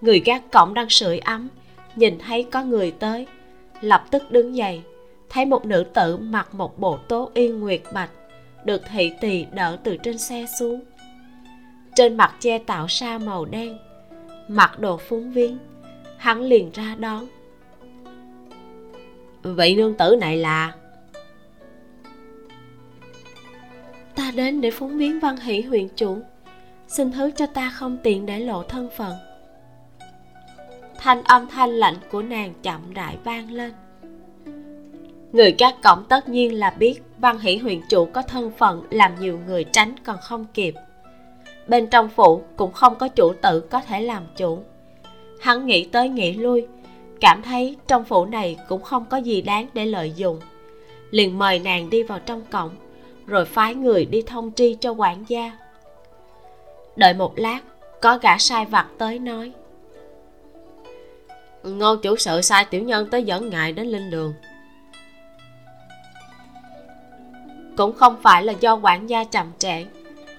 [0.00, 1.48] Người gác cổng đang sưởi ấm,
[1.96, 3.26] nhìn thấy có người tới,
[3.80, 4.82] lập tức đứng dậy
[5.32, 8.10] thấy một nữ tử mặc một bộ tố yên nguyệt bạch
[8.64, 10.80] được thị tỳ đỡ từ trên xe xuống.
[11.94, 13.78] Trên mặt che tạo sa màu đen
[14.48, 15.58] mặc đồ phúng viếng
[16.16, 17.26] hắn liền ra đón.
[19.42, 20.72] Vị nương tử này là?
[24.14, 26.18] Ta đến để phúng viếng văn hỷ huyện chủ
[26.88, 29.14] xin thứ cho ta không tiện để lộ thân phận.
[30.98, 33.72] Thanh âm thanh lạnh của nàng chậm rãi vang lên
[35.32, 39.20] người các cổng tất nhiên là biết văn hỷ huyện chủ có thân phận làm
[39.20, 40.74] nhiều người tránh còn không kịp.
[41.66, 44.58] Bên trong phủ cũng không có chủ tử có thể làm chủ.
[45.40, 46.66] Hắn nghĩ tới nghĩ lui,
[47.20, 50.40] cảm thấy trong phủ này cũng không có gì đáng để lợi dụng.
[51.10, 52.70] Liền mời nàng đi vào trong cổng,
[53.26, 55.52] rồi phái người đi thông tri cho quản gia.
[56.96, 57.60] Đợi một lát,
[58.00, 59.52] có gã sai vặt tới nói.
[61.62, 64.34] Ngô chủ sự sai tiểu nhân tới dẫn ngài đến linh đường.
[67.76, 69.84] Cũng không phải là do quản gia chậm trễ,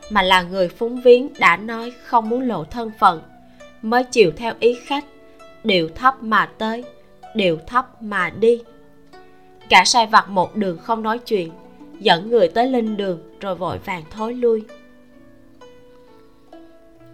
[0.10, 3.22] mà là người phúng viếng đã nói không muốn lộ thân phận,
[3.82, 5.06] mới chiều theo ý khách
[5.64, 6.84] điệu thấp mà tới
[7.36, 8.62] điệu thấp mà đi.
[9.70, 11.52] Cả sai vặt một đường không nói chuyện,
[12.00, 14.64] dẫn người tới linh đường rồi vội vàng thối lui.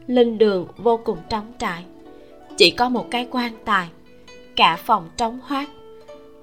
[0.08, 1.84] Linh đường vô cùng trống trải,
[2.58, 3.90] chỉ có một cái quan tài,
[4.56, 5.70] cả phòng trống hoác.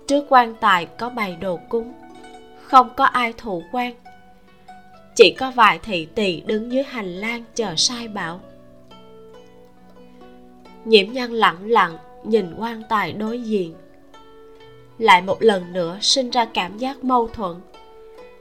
[0.06, 1.92] Trước quan tài có bày đồ cúng
[2.66, 3.94] không có ai thụ quan.
[5.14, 8.40] Chỉ có vài thị tỳ đứng dưới hành lang chờ sai bảo.
[10.84, 13.74] Nhiễm nhân lặng lặng nhìn quan tài đối diện.
[14.98, 17.54] Lại một lần nữa sinh ra cảm giác mâu thuẫn.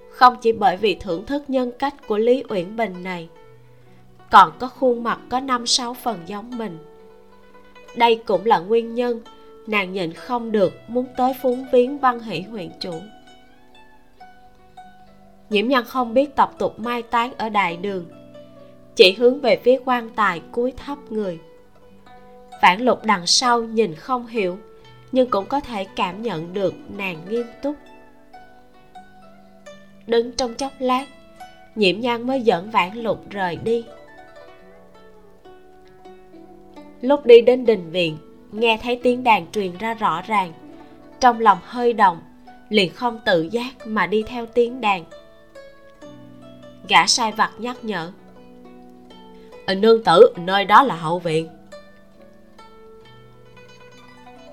[0.10, 3.30] Không chỉ bởi vì thưởng thức nhân cách của lý uyển bình này,
[4.32, 6.78] còn có khuôn mặt có năm sáu phần giống mình.
[7.96, 9.22] Đây cũng là nguyên nhân
[9.68, 12.94] nàng nhịn không được muốn tới phúng viếng văn hỷ huyện chủ
[15.50, 18.06] nhiễm nhân không biết tập tục mai táng ở đại đường.
[18.96, 21.39] Chỉ hướng về phía quan tài cúi thấp người.
[22.62, 24.58] Phản lục đằng sau nhìn không hiểu,
[25.12, 27.76] nhưng cũng có thể cảm nhận được nàng nghiêm túc.
[30.08, 31.06] Đứng trong chốc lát
[31.76, 33.86] nhiễm nhan mới dẫn vãn lục rời đi.
[37.02, 38.18] Lúc đi đến đình viện,
[38.52, 40.54] nghe thấy tiếng đàn truyền ra rõ ràng.
[41.20, 42.22] Trong lòng hơi động,
[42.70, 45.04] liền không tự giác mà đi theo tiếng đàn
[46.88, 48.12] gã sai vặt nhắc nhở.
[49.66, 51.50] Ờ, nương tử, nơi đó là hậu viện.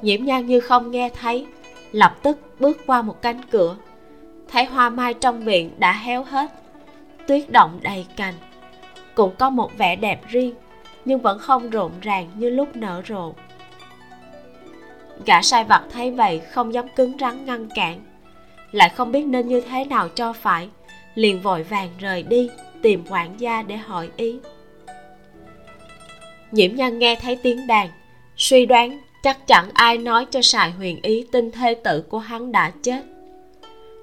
[0.03, 1.47] Nhiễm nhan như không nghe thấy,
[1.93, 3.77] lập tức bước qua một cánh cửa.
[4.49, 6.51] Thấy hoa mai trong viện đã héo hết,
[7.27, 8.35] tuyết động đầy cành.
[9.15, 10.55] Cũng có một vẻ đẹp riêng,
[11.05, 13.33] nhưng vẫn không rộn ràng như lúc nở rộ.
[15.27, 18.01] Gã sai vặt thấy vậy không dám cứng rắn ngăn cản,
[18.73, 20.69] lại không biết nên như thế nào cho phải
[21.15, 22.51] liền vội vàng rời đi,
[22.83, 24.39] tìm quản gia để hỏi ý.
[26.51, 27.89] Nhiễm nhân nghe thấy tiếng đàn,
[28.37, 32.53] suy đoán chắc chẳng ai nói cho sài huyền ý tin thê tử của hắn
[32.53, 33.03] đã chết.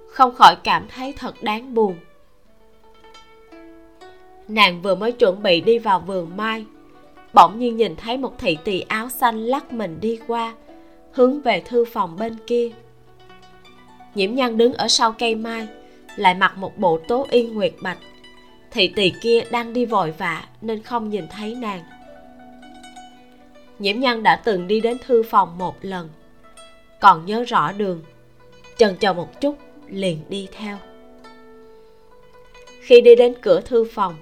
[0.07, 1.95] Không khỏi cảm thấy thật đáng buồn.
[4.47, 6.65] Nàng vừa mới chuẩn bị đi vào vườn mai,
[7.33, 10.53] bỗng nhiên nhìn thấy một thị tỳ áo xanh lắc mình đi qua,
[11.11, 12.69] hướng về thư phòng bên kia.
[14.15, 15.67] Nhiễm nhan đứng ở sau cây mai
[16.15, 17.97] lại mặc một bộ tố y nguyệt bạch.
[18.71, 21.83] Thị tỳ kia đang đi vội vã nên không nhìn thấy nàng.
[23.79, 26.09] Nhiễm nhan đã từng đi đến thư phòng một lần,
[26.99, 28.01] còn nhớ rõ đường.
[28.77, 29.57] Chần chờ một chút,
[29.87, 30.77] liền đi theo.
[32.81, 34.15] Khi đi đến cửa thư phòng,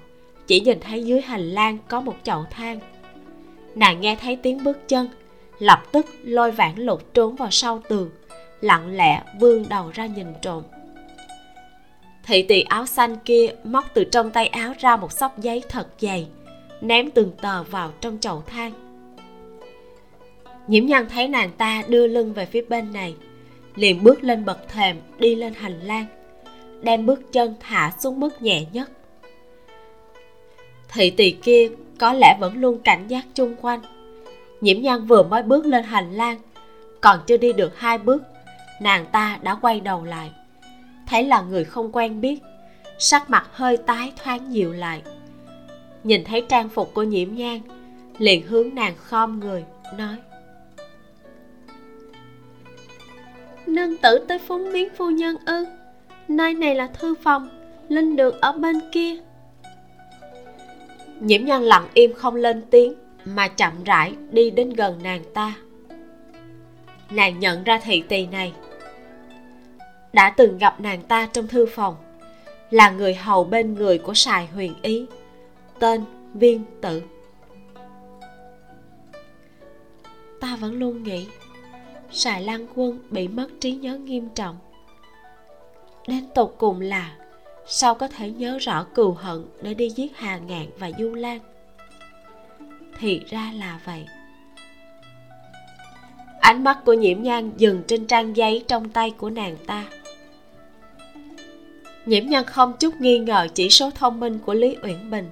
[0.46, 2.80] chỉ nhìn thấy dưới hành lang có một chậu than.
[3.74, 5.08] Nàng nghe thấy tiếng bước chân,
[5.58, 8.10] lập tức lôi vãn lục trốn vào sau tường,
[8.60, 10.62] lặng lẽ vươn đầu ra nhìn trộm
[12.28, 15.88] thị tỳ áo xanh kia móc từ trong tay áo ra một xóc giấy thật
[15.98, 16.26] dày,
[16.80, 18.72] ném từng tờ vào trong chậu than.
[20.66, 23.14] Nhiễm nhân thấy nàng ta đưa lưng về phía bên này,
[23.74, 26.06] liền bước lên bậc thềm, đi lên hành lang,
[26.82, 28.90] đem bước chân thả xuống mức nhẹ nhất.
[30.88, 31.68] Thị tỳ kia
[31.98, 33.80] có lẽ vẫn luôn cảnh giác chung quanh.
[34.60, 36.38] Nhiễm nhan vừa mới bước lên hành lang,
[37.00, 38.22] còn chưa đi được hai bước,
[38.80, 40.30] nàng ta đã quay đầu lại
[41.08, 42.40] thấy là người không quen biết.
[42.98, 45.02] Sắc mặt hơi tái thoáng dịu lại.
[46.04, 47.60] Nhìn thấy trang phục của nhiễm nhan
[48.18, 49.64] liền hướng nàng khom người
[49.98, 50.16] nói.
[53.66, 55.64] Nương tử tới phúng miếng phu nhân ư?
[56.28, 57.48] Nơi này là thư phòng
[57.88, 59.16] linh được ở bên kia.
[61.20, 62.94] Nhiễm nhân lặng im không lên tiếng
[63.24, 65.54] mà chậm rãi đi đến gần nàng ta.
[67.10, 68.52] Nàng nhận ra thị tỳ này
[70.12, 71.96] đã từng gặp nàng ta trong thư phòng.
[72.70, 75.06] Là người hầu bên người của sài huyền ý,
[75.78, 76.04] tên
[76.34, 77.02] viên tử.
[80.40, 81.26] Ta vẫn luôn nghĩ,
[82.10, 84.58] sài lan quân bị mất trí nhớ nghiêm trọng.
[86.06, 87.16] Đến tột cùng là
[87.66, 91.38] sao có thể nhớ rõ cừu hận để đi giết hà ngạn và du lan?
[92.98, 94.06] Thì ra là vậy
[96.40, 99.84] ánh mắt của nhiễm nhan dừng trên trang giấy trong tay của nàng ta.
[102.06, 105.28] Nhiễm nhan không chút nghi ngờ chỉ số thông minh của lý uyển bình.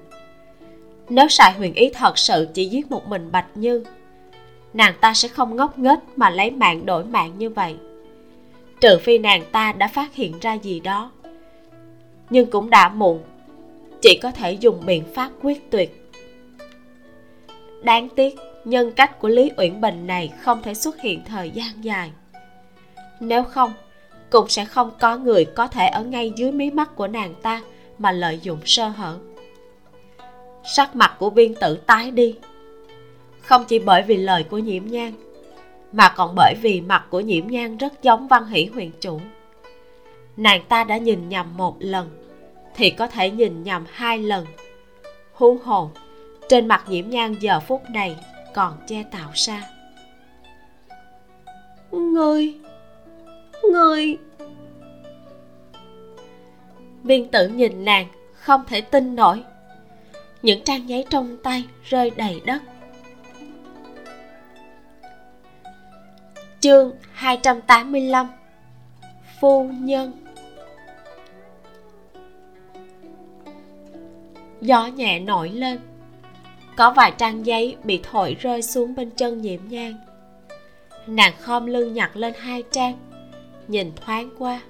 [1.09, 3.83] Nếu sài huyền ý thật sự chỉ giết một mình bạch như,
[4.73, 7.75] nàng ta sẽ không ngốc nghếch mà lấy mạng đổi mạng như vậy.
[8.81, 11.11] Trừ phi nàng ta đã phát hiện ra gì đó.
[12.29, 13.21] Nhưng cũng đã muộn,
[14.01, 16.11] chỉ có thể dùng biện pháp quyết tuyệt.
[17.83, 18.35] Đáng tiếc
[18.67, 22.11] nhân cách của lý uyển bình này không thể xuất hiện thời gian dài.
[23.19, 23.73] Nếu không,
[24.29, 27.61] cũng sẽ không có người có thể ở ngay dưới mí mắt của nàng ta
[27.97, 29.17] mà lợi dụng sơ hở.
[30.75, 32.35] Sắc mặt của viên tử tái đi.
[33.41, 35.13] Không chỉ bởi vì lời của nhiễm nhan,
[35.91, 39.19] mà còn bởi vì mặt của nhiễm nhan rất giống văn hỷ huyền chủ.
[40.37, 42.09] Nàng ta đã nhìn nhầm một lần,
[42.75, 44.45] thì có thể nhìn nhầm hai lần.
[45.33, 45.91] Huống hồ,
[46.49, 48.15] trên mặt nhiễm nhan giờ phút này
[48.57, 49.69] còn che tạo sa
[51.91, 52.55] người
[53.71, 54.17] người.
[57.03, 59.43] Viên tử nhìn nàng, không thể tin nổi.
[60.41, 62.61] Những trang giấy trong tay rơi đầy đất.
[66.59, 68.27] Chương 285
[69.39, 70.11] Phu nhân.
[74.61, 75.79] Gió nhẹ nổi lên
[76.77, 79.93] có vài trang giấy bị thổi rơi xuống bên chân nhiễm nhang
[81.07, 82.97] Nàng khom lưng nhặt lên hai trang,
[83.67, 84.61] Nhìn thoáng qua.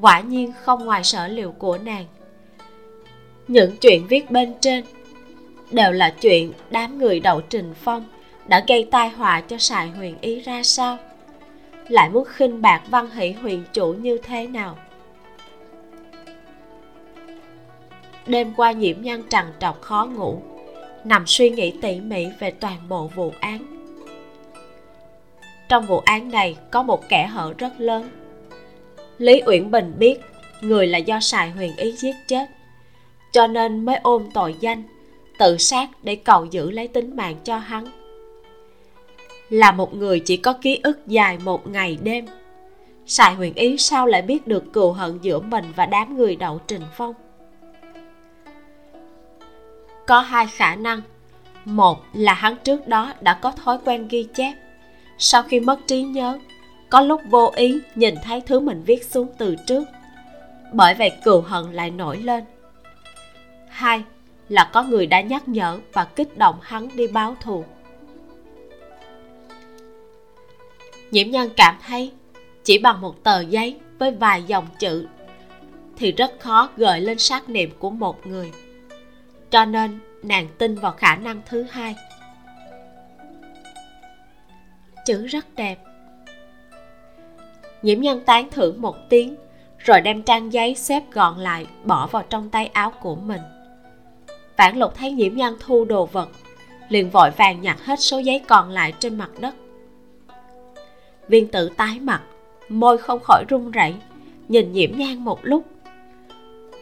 [0.00, 2.04] Quả nhiên không ngoài sở liệu của nàng.
[3.48, 4.84] Những chuyện viết bên trên
[5.70, 8.04] Đều là chuyện đám người đậu trình phong
[8.46, 10.98] đã gây tai họa cho sài huyền ý ra sao?
[11.88, 14.76] Lại muốn khinh bạc văn hỷ huyền chủ như thế nào?
[18.28, 20.42] Đêm qua nhiễm nhân trằn trọc khó ngủ,
[21.04, 23.66] nằm suy nghĩ tỉ mỉ về toàn bộ vụ án.
[25.68, 28.08] Trong vụ án này có một kẻ hở rất lớn.
[29.18, 30.20] Lý uyển bình biết
[30.60, 32.46] người là do sài huyền ý giết chết,
[33.32, 34.82] cho nên mới ôm tội danh,
[35.38, 37.86] tự sát để cầu giữ lấy tính mạng cho hắn.
[39.50, 42.26] Là một người chỉ có ký ức dài một ngày đêm,
[43.06, 46.60] sài huyền ý sao lại biết được cừu hận giữa mình và đám người đậu
[46.66, 47.14] trình phong?
[50.08, 51.02] Có hai khả năng.
[51.64, 54.54] Một là hắn trước đó đã có thói quen ghi chép.
[55.18, 56.38] Sau khi mất trí nhớ,
[56.90, 59.84] có lúc vô ý nhìn thấy thứ mình viết xuống từ trước.
[60.72, 62.44] Bởi vậy cừu hận lại nổi lên.
[63.68, 64.02] Hai
[64.48, 67.64] là có người đã nhắc nhở và kích động hắn đi báo thù.
[71.10, 72.12] Nhiễm nhân cảm thấy
[72.64, 75.06] chỉ bằng một tờ giấy với vài dòng chữ
[75.96, 78.52] thì rất khó gợi lên sát niệm của một người
[79.50, 81.96] cho nên, nàng tin vào khả năng thứ hai.
[85.06, 85.76] Chữ rất đẹp.
[87.82, 89.36] Nhiễm nhân tán thưởng một tiếng,
[89.78, 93.40] rồi đem trang giấy xếp gọn lại, bỏ vào trong tay áo của mình.
[94.56, 96.28] Vãn lục thấy nhiễm nhân thu đồ vật,
[96.88, 99.54] liền vội vàng nhặt hết số giấy còn lại trên mặt đất.
[101.28, 102.22] Viên tử tái mặt,
[102.68, 103.94] môi không khỏi run rẩy,
[104.48, 105.64] nhìn nhiễm nhan một lúc.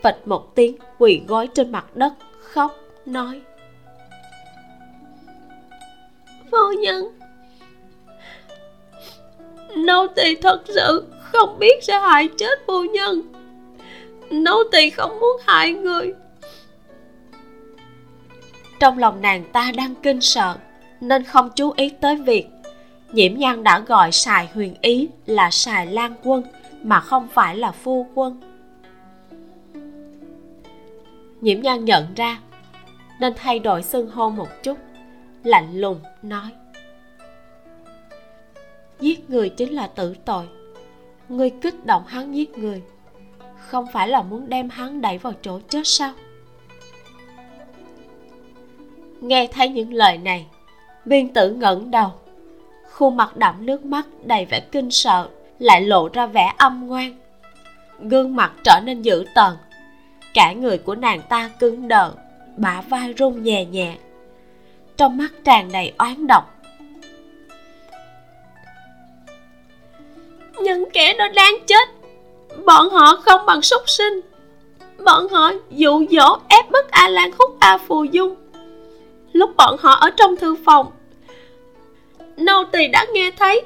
[0.03, 2.13] Phịch một tiếng, quỳ gối trên mặt đất
[2.57, 3.41] khóc, nói.
[6.51, 7.19] Phu nhân.
[9.77, 13.23] Nô tỳ thật sự không biết sẽ hại chết phu nhân.
[14.31, 16.15] Nô tỳ không muốn hại người.
[18.81, 20.57] Trong lòng nàng ta đang kinh sợ,
[21.01, 22.47] nên không chú ý tới việc.
[23.13, 26.43] Nhiễm nhan đã gọi xài huyền ý là xài lan quân,
[26.83, 28.41] mà không phải là phu quân.
[31.41, 32.39] Nhiễm nhan nhận ra
[33.21, 34.79] nên thay đổi xưng hô một chút.
[35.45, 36.51] Lạnh lùng nói,
[39.01, 40.49] giết người chính là tử tội.
[41.29, 42.83] Ngươi kích động hắn giết người,
[43.59, 46.13] không phải là muốn đem hắn đẩy vào chỗ chết sao?
[49.21, 50.47] Nghe thấy những lời này,
[51.05, 52.13] viên tử ngẩng đầu,
[52.91, 57.17] khuôn mặt đẫm nước mắt đầy vẻ kinh sợ lại lộ ra vẻ âm ngoan.
[58.01, 59.53] Gương mặt trở nên dữ tợn,
[60.35, 62.13] cả người của nàng ta cứng đờ
[62.57, 63.97] bả vai run nhẹ nhẹ.
[64.97, 66.55] Trong mắt tràn đầy oán độc.
[70.63, 71.89] Những kẻ đó đáng chết,
[72.65, 74.21] bọn họ không bằng súc sinh.
[75.05, 78.35] Bọn họ dụ dỗ ép bức a lan hút a phù dung.
[79.33, 80.87] Lúc bọn họ ở trong thư phòng,
[82.37, 83.63] nô tỳ đã nghe thấy,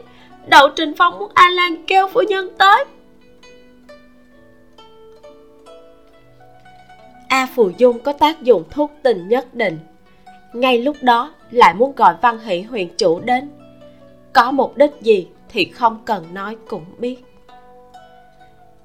[0.47, 2.85] đậu trình phong muốn a lan kêu phu nhân tới.
[7.31, 9.79] A phù dung có tác dụng thuốc tình nhất định.
[10.53, 13.51] Ngay lúc đó lại muốn gọi văn hỷ huyền chủ đến.
[14.33, 17.25] Có mục đích gì thì không cần nói cũng biết.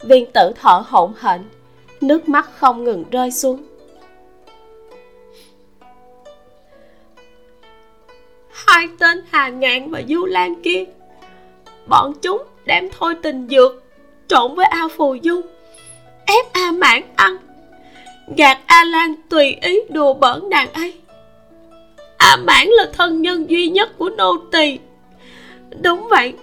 [0.02, 1.42] Viên tử thở hổn hển,
[2.02, 3.64] nước mắt không ngừng rơi xuống.
[8.50, 10.84] Hai tên Hà Ngạn và Du Lan kia,
[11.88, 13.84] Bọn chúng đem thôi tình dược
[14.28, 15.42] Trộn với A Phù Dung,
[16.26, 17.45] Ép A Mãn ăn.
[18.28, 20.94] Gạt A Lan tùy ý đùa bỡn nàng ấy.
[22.18, 24.78] A Mãn là thân nhân duy nhất của nô tỳ.
[25.82, 26.34] Đúng vậy.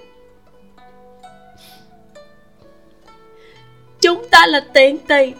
[4.00, 5.32] Chúng ta là tiện tỳ.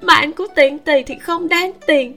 [0.00, 2.16] Mạng của tiện tỳ thì không đáng tiền.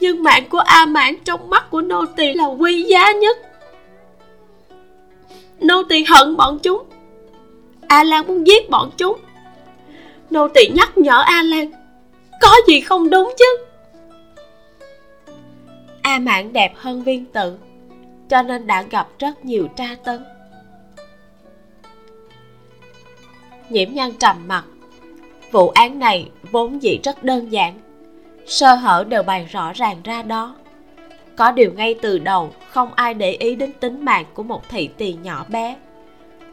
[0.00, 3.36] Nhưng mạng của a mãn trong mắt của nô tỳ là quý giá nhất.
[5.60, 6.82] Nô tỳ hận bọn chúng.
[7.88, 9.18] A lan muốn giết bọn chúng.
[10.30, 11.70] Nô tỳ nhắc nhở a lan
[12.40, 13.64] có gì không đúng chứ?
[16.02, 17.58] A mạn đẹp hơn viên tự,
[18.28, 20.24] cho nên đã gặp rất nhiều tra tấn.
[23.68, 24.64] Nhiễm nhan trầm mặt.
[25.52, 27.80] Vụ án này vốn dĩ rất đơn giản,
[28.46, 30.56] sơ hở đều bày rõ ràng ra đó.
[31.36, 34.88] Có điều ngay từ đầu, không ai để ý đến tính mạng của một thị
[34.96, 35.76] tỳ nhỏ bé,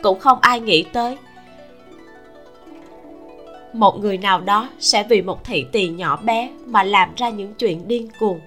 [0.02, 1.18] cũng không ai nghĩ tới
[3.74, 7.54] một người nào đó sẽ vì một thị tỳ nhỏ bé mà làm ra những
[7.54, 8.40] chuyện điên cuồng.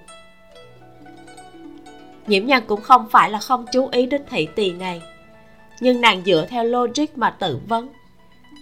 [2.27, 5.01] Nhiễm nhân cũng không phải là không chú ý đến thị tỳ này,
[5.79, 7.87] nhưng nàng dựa theo logic mà tự vấn.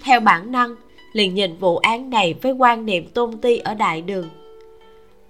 [0.03, 0.75] Theo bản năng,
[1.13, 4.29] liền nhìn vụ án này với quan niệm tôn ti ở đại đường.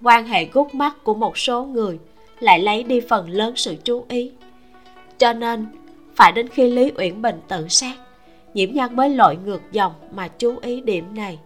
[0.02, 1.98] Quan hệ gút mắt của một số người
[2.40, 4.30] lại lấy đi phần lớn sự chú ý.
[5.18, 5.66] Cho nên,
[6.14, 8.05] phải đến khi lý uyển bình tự sát
[8.56, 11.38] nhiễm nhan mới lội ngược dòng mà chú ý điểm này.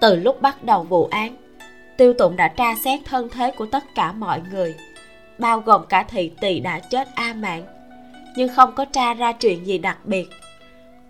[0.00, 1.36] Từ lúc bắt đầu vụ án,
[1.96, 4.74] tiêu tụng đã tra xét thân thế của tất cả mọi người,
[5.38, 7.64] bao gồm cả thị tỳ đã chết a mạng
[8.36, 10.28] nhưng không có tra ra chuyện gì đặc biệt.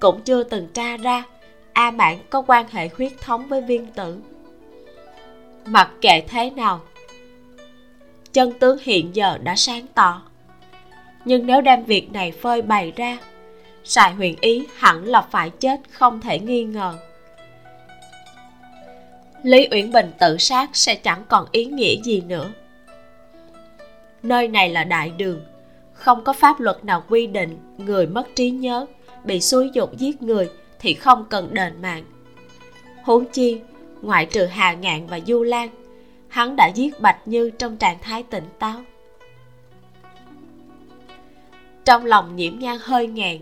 [0.01, 1.23] Cũng chưa từng tra ra
[1.73, 4.19] a mạng có quan hệ huyết thống với viên tử.
[5.67, 6.81] Mặc kệ thế nào,
[8.33, 10.23] chân tướng hiện giờ đã sáng tỏ.
[11.25, 13.19] Nhưng nếu đem việc này phơi bày ra
[13.85, 16.95] sài huyền ý hẳn là phải chết, không thể nghi ngờ.
[19.43, 22.51] Lý uyển bình tự sát sẽ chẳng còn ý nghĩa gì nữa.
[24.23, 25.45] Nơi này là đại đường,
[25.93, 28.87] không có pháp luật nào quy định người mất trí nhớ,
[29.25, 32.05] bị xúi dục giết người thì không cần đền mạng.
[33.03, 33.61] Huống chi,
[34.03, 35.69] ngoại trừ hà ngạn và du lan,
[36.29, 38.81] hắn đã giết bạch như trong trạng thái tỉnh táo.
[41.85, 43.39] Trong lòng nhiễm nhan hơi ngàn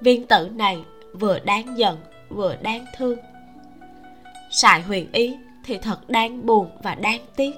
[0.00, 1.98] viên tử này vừa đáng giận,
[2.28, 3.18] vừa đáng thương.
[4.50, 7.54] Sài huyền ý thì thật đáng buồn và đáng tiếc.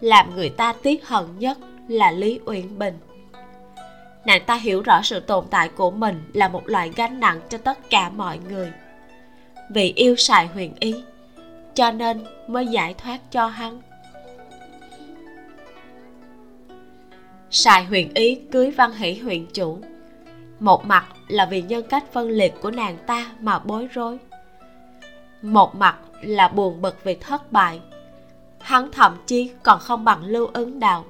[0.00, 1.58] Làm người ta tiếc hận nhất
[1.88, 2.98] là lý uyển bình.
[4.24, 7.58] Nàng ta hiểu rõ sự tồn tại của mình là một loại gánh nặng cho
[7.58, 8.72] tất cả mọi người.
[9.70, 10.94] Vì yêu sài huyền ý,
[11.74, 13.80] cho nên mới giải thoát cho hắn.
[17.54, 19.78] Sài huyền ý cưới văn hỷ huyện chủ.
[20.60, 24.18] Một mặt là vì nhân cách phân liệt của nàng ta mà bối rối.
[25.42, 27.80] Một mặt là buồn bực vì thất bại.
[28.60, 31.04] Hắn thậm chí còn không bằng lưu ứng đạo.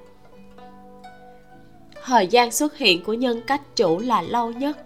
[2.05, 4.78] Thời gian xuất hiện của nhân cách chủ là lâu nhất.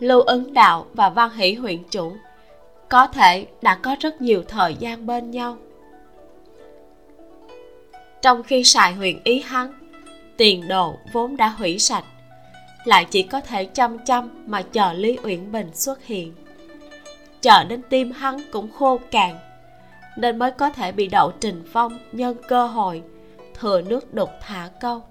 [0.00, 2.12] Lưu ứng đạo và văn hỷ huyện chủ
[2.88, 5.56] có thể đã có rất nhiều thời gian bên nhau.
[8.22, 9.81] Trong khi xài huyền ý hắn
[10.36, 12.04] tiền đồ vốn đã hủy sạch,
[12.84, 16.34] lại chỉ có thể chăm chăm mà chờ lý uyển bình xuất hiện.
[17.40, 19.38] Chờ đến tim hắn cũng khô cạn,
[20.16, 23.02] nên mới có thể bị đậu trình phong nhân cơ hội
[23.54, 25.02] thừa nước đục thả câu.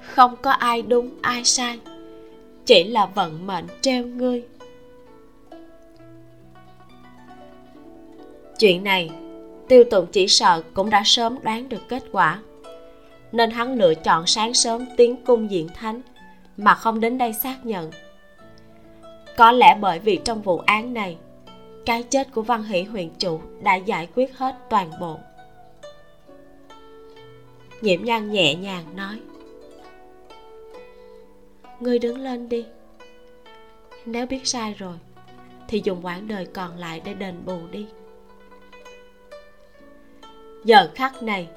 [0.00, 1.80] Không có ai đúng, ai sai,
[2.66, 4.42] chỉ là vận mệnh treo ngươi.
[8.58, 9.10] Chuyện này
[9.68, 12.38] tiêu tụng chỉ sợ cũng đã sớm đoán được kết quả.
[13.32, 16.00] Nên hắn lựa chọn sáng sớm tiến cung diện thánh,
[16.56, 17.90] mà không đến đây xác nhận.
[19.36, 21.16] Có lẽ bởi vì trong vụ án này,
[21.86, 25.18] cái chết của văn hỷ huyện chủ đã giải quyết hết toàn bộ.
[27.80, 29.20] Nhiễm nhan nhẹ nhàng nói,
[31.80, 32.64] ngươi đứng lên đi.
[34.06, 34.96] Nếu biết sai rồi,
[35.68, 37.86] thì dùng quãng đời còn lại để đền bù đi
[40.64, 41.48] giờ khắc này,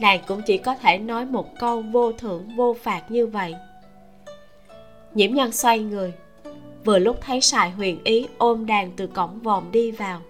[0.00, 3.54] nàng cũng chỉ có thể nói một câu vô thưởng, vô phạt như vậy.
[5.14, 6.12] Nhiễm nhân xoay người,
[6.84, 10.20] vừa lúc thấy sài huyền ý ôm đàn từ cổng vòm đi vào.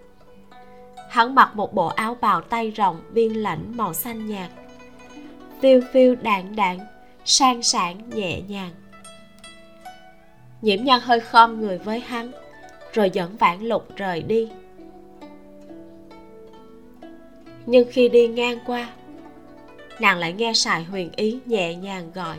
[1.11, 4.51] Hắn mặc một bộ áo bào tay rộng, viên lãnh màu xanh nhạt.
[5.61, 6.79] Phiêu phiêu đạn đạn
[7.25, 8.71] sang sảng, nhẹ nhàng.
[10.63, 12.33] Nhiễm nhân hơi khom người với hắn,
[12.93, 14.49] rồi dẫn vãn lục rời đi
[17.67, 18.89] nhưng khi đi ngang qua,
[20.01, 22.37] nàng lại nghe sài huyền ý nhẹ nhàng gọi.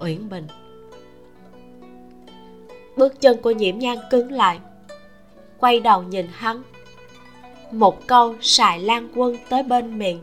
[0.00, 0.46] Uyển bình.
[2.96, 4.58] Bước chân của nhiễm nhan cứng lại,
[5.58, 6.62] quay đầu nhìn hắn.
[7.70, 10.20] Một câu sài lan quân tới bên miệng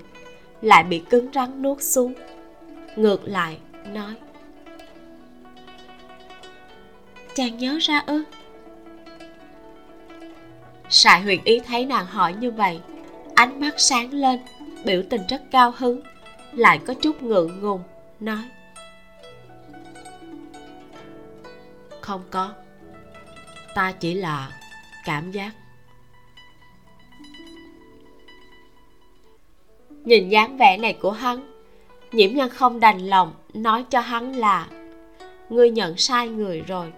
[0.61, 2.13] lại bị cứng rắn nuốt xuống,
[2.95, 3.57] ngược lại
[3.93, 4.13] nói.
[7.35, 8.23] Chàng nhớ ra ư?
[10.89, 12.79] Sài huyền ý thấy nàng hỏi như vậy,
[13.35, 14.39] ánh mắt sáng lên,
[14.85, 16.01] biểu tình rất cao hứng,
[16.51, 17.83] lại có chút ngượng ngùng,
[18.19, 18.43] nói.
[22.01, 22.53] Không có,
[23.75, 24.51] ta chỉ là
[25.05, 25.51] cảm giác.
[29.89, 31.53] Nhìn dáng vẻ này của hắn,
[32.11, 34.67] nhiễm nhân không đành lòng nói cho hắn là,
[35.49, 36.91] ngươi nhận sai người rồi.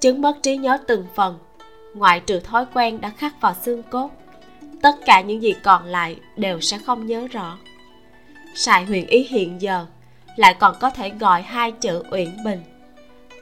[0.00, 1.38] Chứng mất trí nhớ từng phần.
[1.94, 4.10] Ngoại trừ thói quen đã khắc vào xương cốt,
[4.82, 7.58] tất cả những gì còn lại đều sẽ không nhớ rõ.
[8.54, 9.86] Sài huyền ý hiện giờ
[10.36, 12.60] lại còn có thể gọi hai chữ uyển bình,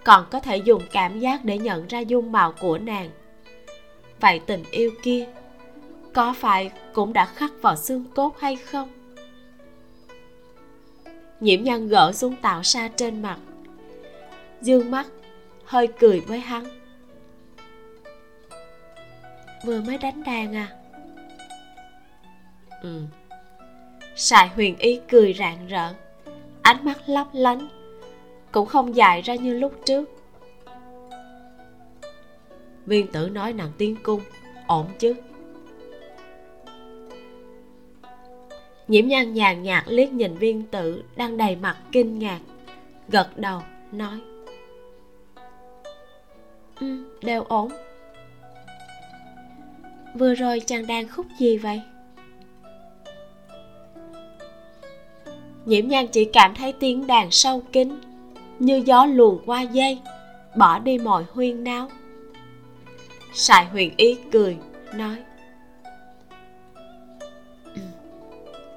[0.05, 3.11] còn có thể dùng cảm giác để nhận ra dung mạo của nàng.
[4.21, 5.27] Vậy tình yêu kia
[6.13, 8.89] có phải cũng đã khắc vào xương cốt hay không?
[11.41, 13.39] Nhiễm nhân gỡ xuống tạo sa trên mặt.
[14.63, 15.07] Dương mắt
[15.67, 16.65] hơi cười với hắn.
[19.65, 20.69] Vừa mới đánh đàn à?
[22.83, 23.03] Ừ.
[24.17, 25.95] Sài huyền ý cười rạng rỡ,
[26.63, 27.69] ánh mắt lấp lánh,
[28.53, 30.05] cũng không dài ra như lúc trước.
[32.87, 34.21] Viên tử nói nàng tiên cung,
[34.67, 35.15] ổn chứ?
[38.89, 42.41] Nhiễm nhan nhàn nhạt liếc nhìn viên tử đang đầy mặt kinh ngạc,
[43.09, 43.63] gật đầu,
[43.93, 44.21] nói
[46.81, 47.69] ừ đều ổn.
[50.15, 51.83] Vừa rồi chàng đang khúc gì vậy?
[55.65, 58.01] Nhiễm nhan chỉ cảm thấy tiếng đàn sâu kín,
[58.59, 60.01] như gió luồn qua dây
[60.57, 61.89] bỏ đi mọi huyên náo.
[63.33, 64.57] Sài huyền ý cười,
[64.95, 65.17] nói,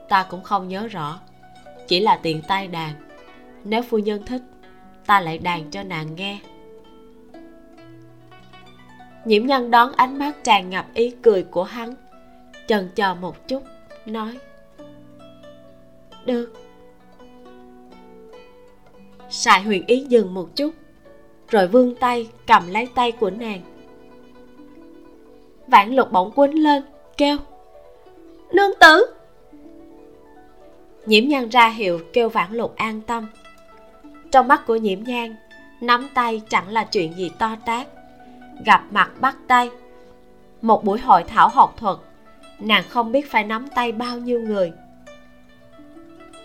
[0.09, 1.19] ta cũng không nhớ rõ,
[1.88, 2.93] chỉ là tiện tay đàn.
[3.63, 4.41] Nếu phu nhân thích,
[5.05, 6.39] ta lại đàn cho nàng nghe
[9.25, 11.95] nhiễm nhân đón ánh mắt tràn ngập ý cười của hắn.
[12.67, 13.63] Chần chờ một chút,
[14.05, 14.37] nói.
[16.25, 16.53] Được.
[19.29, 20.71] Sài huyền ý dừng một chút,
[21.47, 23.61] rồi vươn tay, cầm lấy tay của nàng.
[25.67, 26.83] Vãn lục bỗng quýnh lên,
[27.17, 27.37] kêu.
[28.53, 29.05] Nương tử!
[31.05, 33.27] Nhiễm nhan ra hiệu kêu vãn lục an tâm.
[34.31, 35.35] Trong mắt của nhiễm nhan,
[35.81, 37.87] nắm tay chẳng là chuyện gì to tát
[38.65, 39.69] gặp mặt bắt tay.
[40.61, 41.98] Một buổi hội thảo học thuật,
[42.60, 44.72] nàng không biết phải nắm tay bao nhiêu người.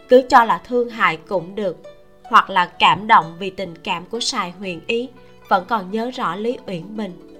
[0.09, 1.77] Cứ cho là thương hại cũng được,
[2.25, 5.09] hoặc là cảm động vì tình cảm của sài huyền ý,
[5.49, 7.39] vẫn còn nhớ rõ lý uyển bình.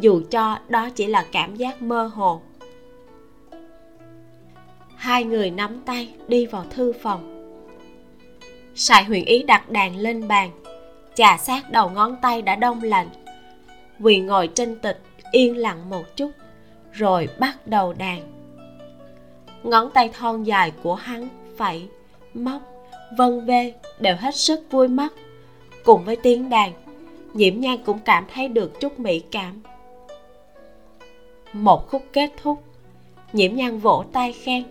[0.00, 2.40] Dù cho đó chỉ là cảm giác mơ hồ.
[4.96, 7.28] Hai người nắm tay đi vào thư phòng.
[8.74, 10.50] Sài huyền ý đặt đàn lên bàn,
[11.14, 13.08] chà sát đầu ngón tay đã đông lạnh
[14.00, 15.00] quỳ ngồi trên tịch,
[15.32, 16.30] yên lặng một chút,
[16.92, 18.20] rồi bắt đầu đàn.
[19.62, 21.88] Ngón tay thon dài của hắn phẩy
[22.34, 22.62] móc,
[23.16, 25.12] vân vê đều hết sức vui mắt.
[25.84, 26.72] Cùng với tiếng đàn
[27.34, 29.62] nhiễm nhan cũng cảm thấy được chút mỹ cảm.
[31.52, 32.62] Một khúc kết thúc
[33.32, 34.64] nhiễm nhan vỗ tay khen.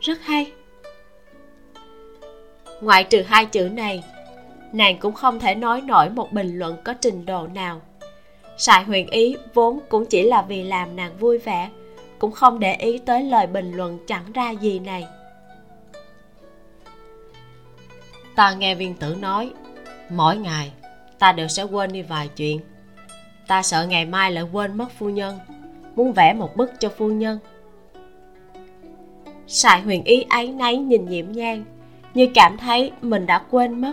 [0.00, 0.52] Rất hay.
[2.80, 4.02] Ngoại trừ hai chữ này
[4.74, 7.80] nàng cũng không thể nói nổi một bình luận có trình độ nào.
[8.56, 11.70] Sài huyền ý vốn cũng chỉ là vì làm nàng vui vẻ,
[12.18, 15.06] cũng không để ý tới lời bình luận chẳng ra gì này.
[18.34, 19.50] Ta nghe viên tử nói,
[20.10, 20.72] mỗi ngày,
[21.18, 22.60] ta đều sẽ quên đi vài chuyện.
[23.46, 25.38] Ta sợ ngày mai lại quên mất phu nhân,
[25.96, 27.38] muốn vẽ một bức cho phu nhân.
[29.46, 31.64] Sài huyền ý áy náy nhìn nhiễm nhang
[32.14, 33.92] như cảm thấy mình đã quên mất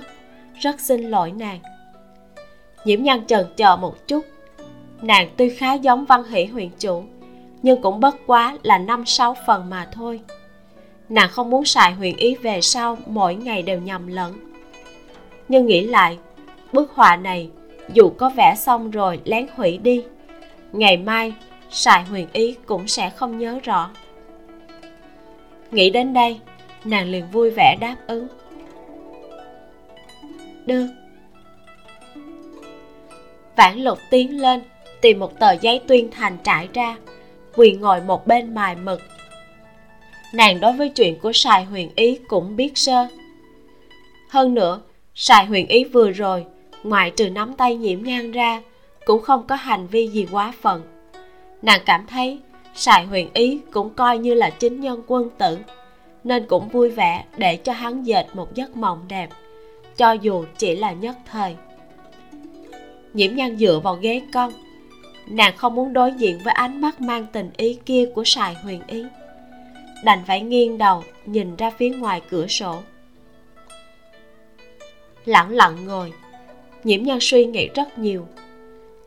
[0.61, 1.59] rất xin lỗi nàng.
[2.85, 4.25] Nhiễm nhan trần chờ một chút.
[5.01, 7.03] Nàng tuy khá giống văn hỷ huyền chủ,
[7.61, 10.21] nhưng cũng bất quá là năm sáu phần mà thôi.
[11.09, 14.33] Nàng không muốn xài huyền ý về sau mỗi ngày đều nhầm lẫn.
[15.47, 16.17] Nhưng nghĩ lại,
[16.73, 17.49] bức họa này
[17.93, 20.03] dù có vẽ xong rồi lén hủy đi,
[20.71, 21.33] ngày mai
[21.69, 23.89] xài huyền ý cũng sẽ không nhớ rõ.
[25.71, 26.39] Nghĩ đến đây,
[26.83, 28.27] nàng liền vui vẻ đáp ứng
[30.71, 30.87] được
[33.55, 34.61] vãn lục tiến lên,
[35.01, 36.97] tìm một tờ giấy tuyên thành trải ra,
[37.55, 39.01] quỳ ngồi một bên mài mực.
[40.33, 43.07] Nàng đối với chuyện của sài huyền ý cũng biết sơ.
[44.29, 44.81] Hơn nữa,
[45.15, 46.45] sài huyền ý vừa rồi,
[46.83, 48.61] ngoại trừ nắm tay nhiễm ngang ra,
[49.05, 50.81] cũng không có hành vi gì quá phận.
[51.61, 52.39] Nàng cảm thấy
[52.75, 55.57] sài huyền ý cũng coi như là chính nhân quân tử,
[56.23, 59.29] nên cũng vui vẻ để cho hắn dệt một giấc mộng đẹp
[60.01, 61.55] cho dù chỉ là nhất thời.
[63.13, 64.53] Nhiễm nhan dựa vào ghế con.
[65.27, 68.81] Nàng không muốn đối diện với ánh mắt mang tình ý kia của sài huyền
[68.87, 69.05] ý.
[70.03, 72.79] Đành phải nghiêng đầu, nhìn ra phía ngoài cửa sổ.
[75.25, 76.13] Lặng lặng ngồi,
[76.83, 78.27] nhiễm nhan suy nghĩ rất nhiều.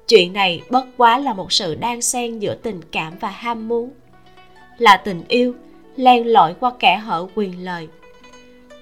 [0.09, 3.91] Chuyện này bất quá là một sự đan xen giữa tình cảm và ham muốn.
[4.79, 5.55] Là tình yêu,
[5.97, 7.89] len lỏi qua kẻ hở quyền lời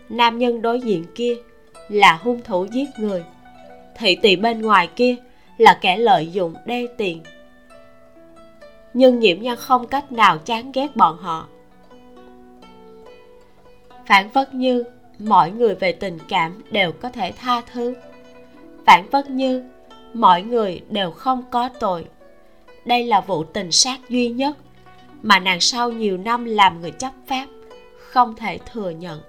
[0.09, 1.37] nam nhân đối diện kia
[1.93, 3.25] là hung thủ giết người.
[3.97, 5.17] Thị tỳ bên ngoài kia
[5.59, 7.23] là kẻ lợi dụng đê tiền
[8.95, 11.47] nhưng nhiễm nhân không cách nào chán ghét bọn họ.
[14.07, 14.85] Phản phất như
[15.19, 17.95] mọi người về tình cảm đều có thể tha thứ.
[18.87, 19.65] Phản phất như
[20.15, 22.05] mọi người đều không có tội.
[22.85, 24.57] Đây là vụ tình sát duy nhất
[25.23, 27.47] mà nàng sau nhiều năm làm người chấp pháp
[27.99, 29.21] không thể thừa nhận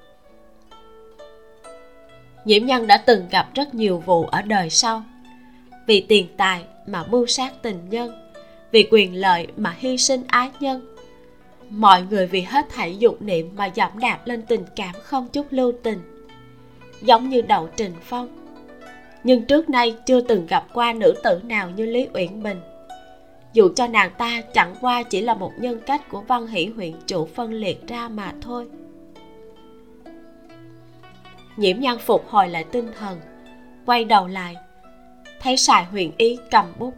[2.45, 5.03] nhiễm nhân đã từng gặp rất nhiều vụ ở đời sau.
[5.87, 8.11] Vì tiền tài mà mưu sát tình nhân,
[8.71, 10.95] vì quyền lợi mà hy sinh ái nhân.
[11.69, 15.47] Mọi người vì hết thảy dục niệm mà dẫm đạp lên tình cảm không chút
[15.49, 15.99] lưu tình,
[17.01, 18.27] giống như đậu trình phong.
[19.23, 22.61] Nhưng trước nay chưa từng gặp qua nữ tử nào như lý uyển bình.
[23.53, 26.93] Dù cho nàng ta chẳng qua chỉ là một nhân cách của văn hỷ huyện
[27.07, 28.67] chủ phân liệt ra mà thôi
[31.57, 33.19] nhiễm nhan phục hồi lại tinh thần
[33.85, 34.55] quay đầu lại.
[35.39, 36.93] Thấy sài huyền ý cầm bút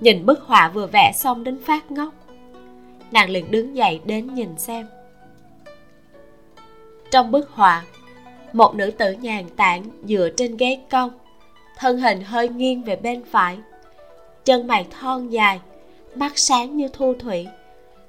[0.00, 2.14] nhìn bức họa vừa vẽ xong đến phát ngốc.
[3.12, 4.86] Nàng liền đứng dậy đến nhìn xem.
[7.10, 7.82] Trong bức họa
[8.52, 11.10] một nữ tử nhàn tản dựa trên ghế cong
[11.76, 13.58] thân hình hơi nghiêng về bên phải.
[14.44, 15.60] Chân mày thon dài
[16.14, 17.46] mắt sáng như thu thủy.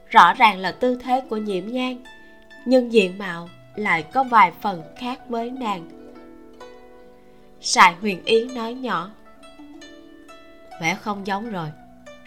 [0.07, 1.97] Rõ ràng là tư thế của nhiễm Nhan,
[2.65, 5.89] nhưng diện mạo lại có vài phần khác với nàng.
[7.61, 9.11] Sài huyền ý nói nhỏ,
[10.81, 11.67] vẽ không giống rồi,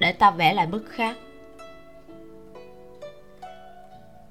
[0.01, 1.17] để ta vẽ lại bức khác.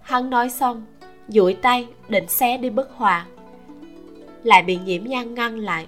[0.02, 0.86] Hắn nói xong,
[1.28, 3.26] duỗi tay định xé đi bức họa,
[4.44, 5.88] lại bị nhiễm nhan ngăn lại.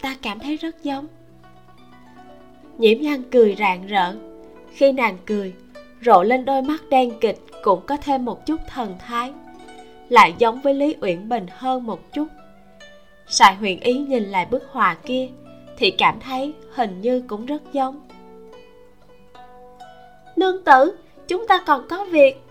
[0.00, 1.06] Ta cảm thấy rất giống.
[2.78, 4.14] Nhiễm nhan cười rạng rỡ.
[4.72, 5.54] Khi nàng cười
[6.04, 9.32] rộ lên đôi mắt đen kịch cũng có thêm một chút thần thái.
[10.08, 12.28] Lại giống với lý uyển bình hơn một chút.
[13.26, 15.28] Sài huyền ý nhìn lại bức họa kia
[15.76, 18.00] thì cảm thấy hình như cũng rất giống.
[20.36, 20.96] Nương tử
[21.28, 22.42] chúng ta còn có việc.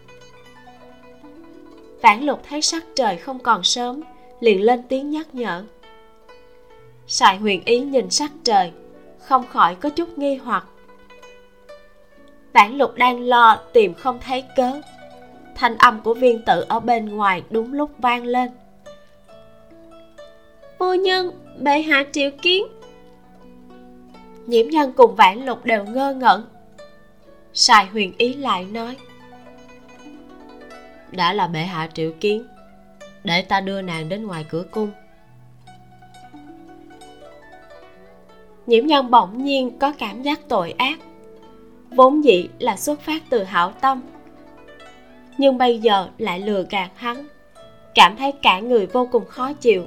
[2.01, 4.01] Vãn lục thấy sắc trời không còn sớm
[4.39, 5.63] liền lên tiếng nhắc nhở.
[7.07, 8.71] Sài huyền ý nhìn sắc trời
[9.19, 10.65] không khỏi có chút nghi hoặc
[12.53, 14.81] vãn lục đang lo tìm không thấy cớ.
[15.55, 18.49] Thanh âm của viên tử ở bên ngoài đúng lúc vang lên.
[20.79, 22.67] Phu nhân bệ hạ triệu kiến.
[24.45, 26.45] Nhiễm nhân cùng vãn lục đều ngơ ngẩn.
[27.53, 28.95] Sài huyền ý lại nói
[31.11, 32.45] đã là bệ hạ triệu kiến
[33.23, 34.91] để ta đưa nàng đến ngoài cửa cung.
[38.67, 40.99] Nhiễm nhân bỗng nhiên có cảm giác tội ác
[41.91, 44.01] vốn dĩ là xuất phát từ hảo tâm.
[45.38, 47.27] Nhưng bây giờ lại lừa gạt hắn,
[47.95, 49.85] cảm thấy cả người vô cùng khó chịu.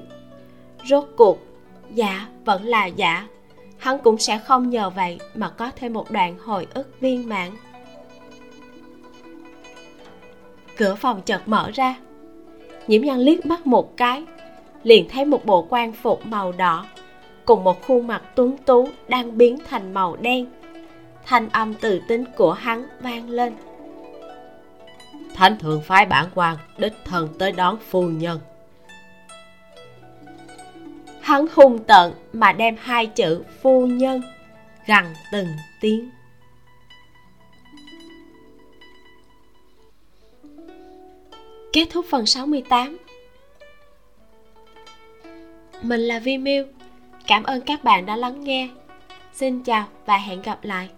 [0.85, 1.39] Rốt cuộc
[1.94, 3.26] dạ vẫn là dạ
[3.78, 7.51] hắn cũng sẽ không nhờ vậy mà có thêm một đoạn hồi ức viên mãn.
[10.76, 11.94] Cửa phòng chợt mở ra.
[12.86, 14.24] Nhiễm nhân liếc mắt một cái,
[14.82, 16.86] liền thấy một bộ quan phục màu đỏ
[17.44, 20.47] cùng một khuôn mặt tuấn tú đang biến thành màu đen
[21.26, 23.55] thanh âm từ tính của hắn vang lên.
[25.34, 28.40] Thánh thượng phái bản quan đích thân tới đón phu nhân.
[31.20, 34.22] Hắn hung tợn mà đem hai chữ phu nhân
[34.86, 35.48] gằn từng
[35.80, 36.10] tiếng.
[41.72, 42.98] Kết thúc phần 68
[45.82, 46.64] Mình là Vi Miu.
[47.26, 48.68] Cảm ơn các bạn đã lắng nghe.
[49.32, 50.88] Xin chào và hẹn gặp lại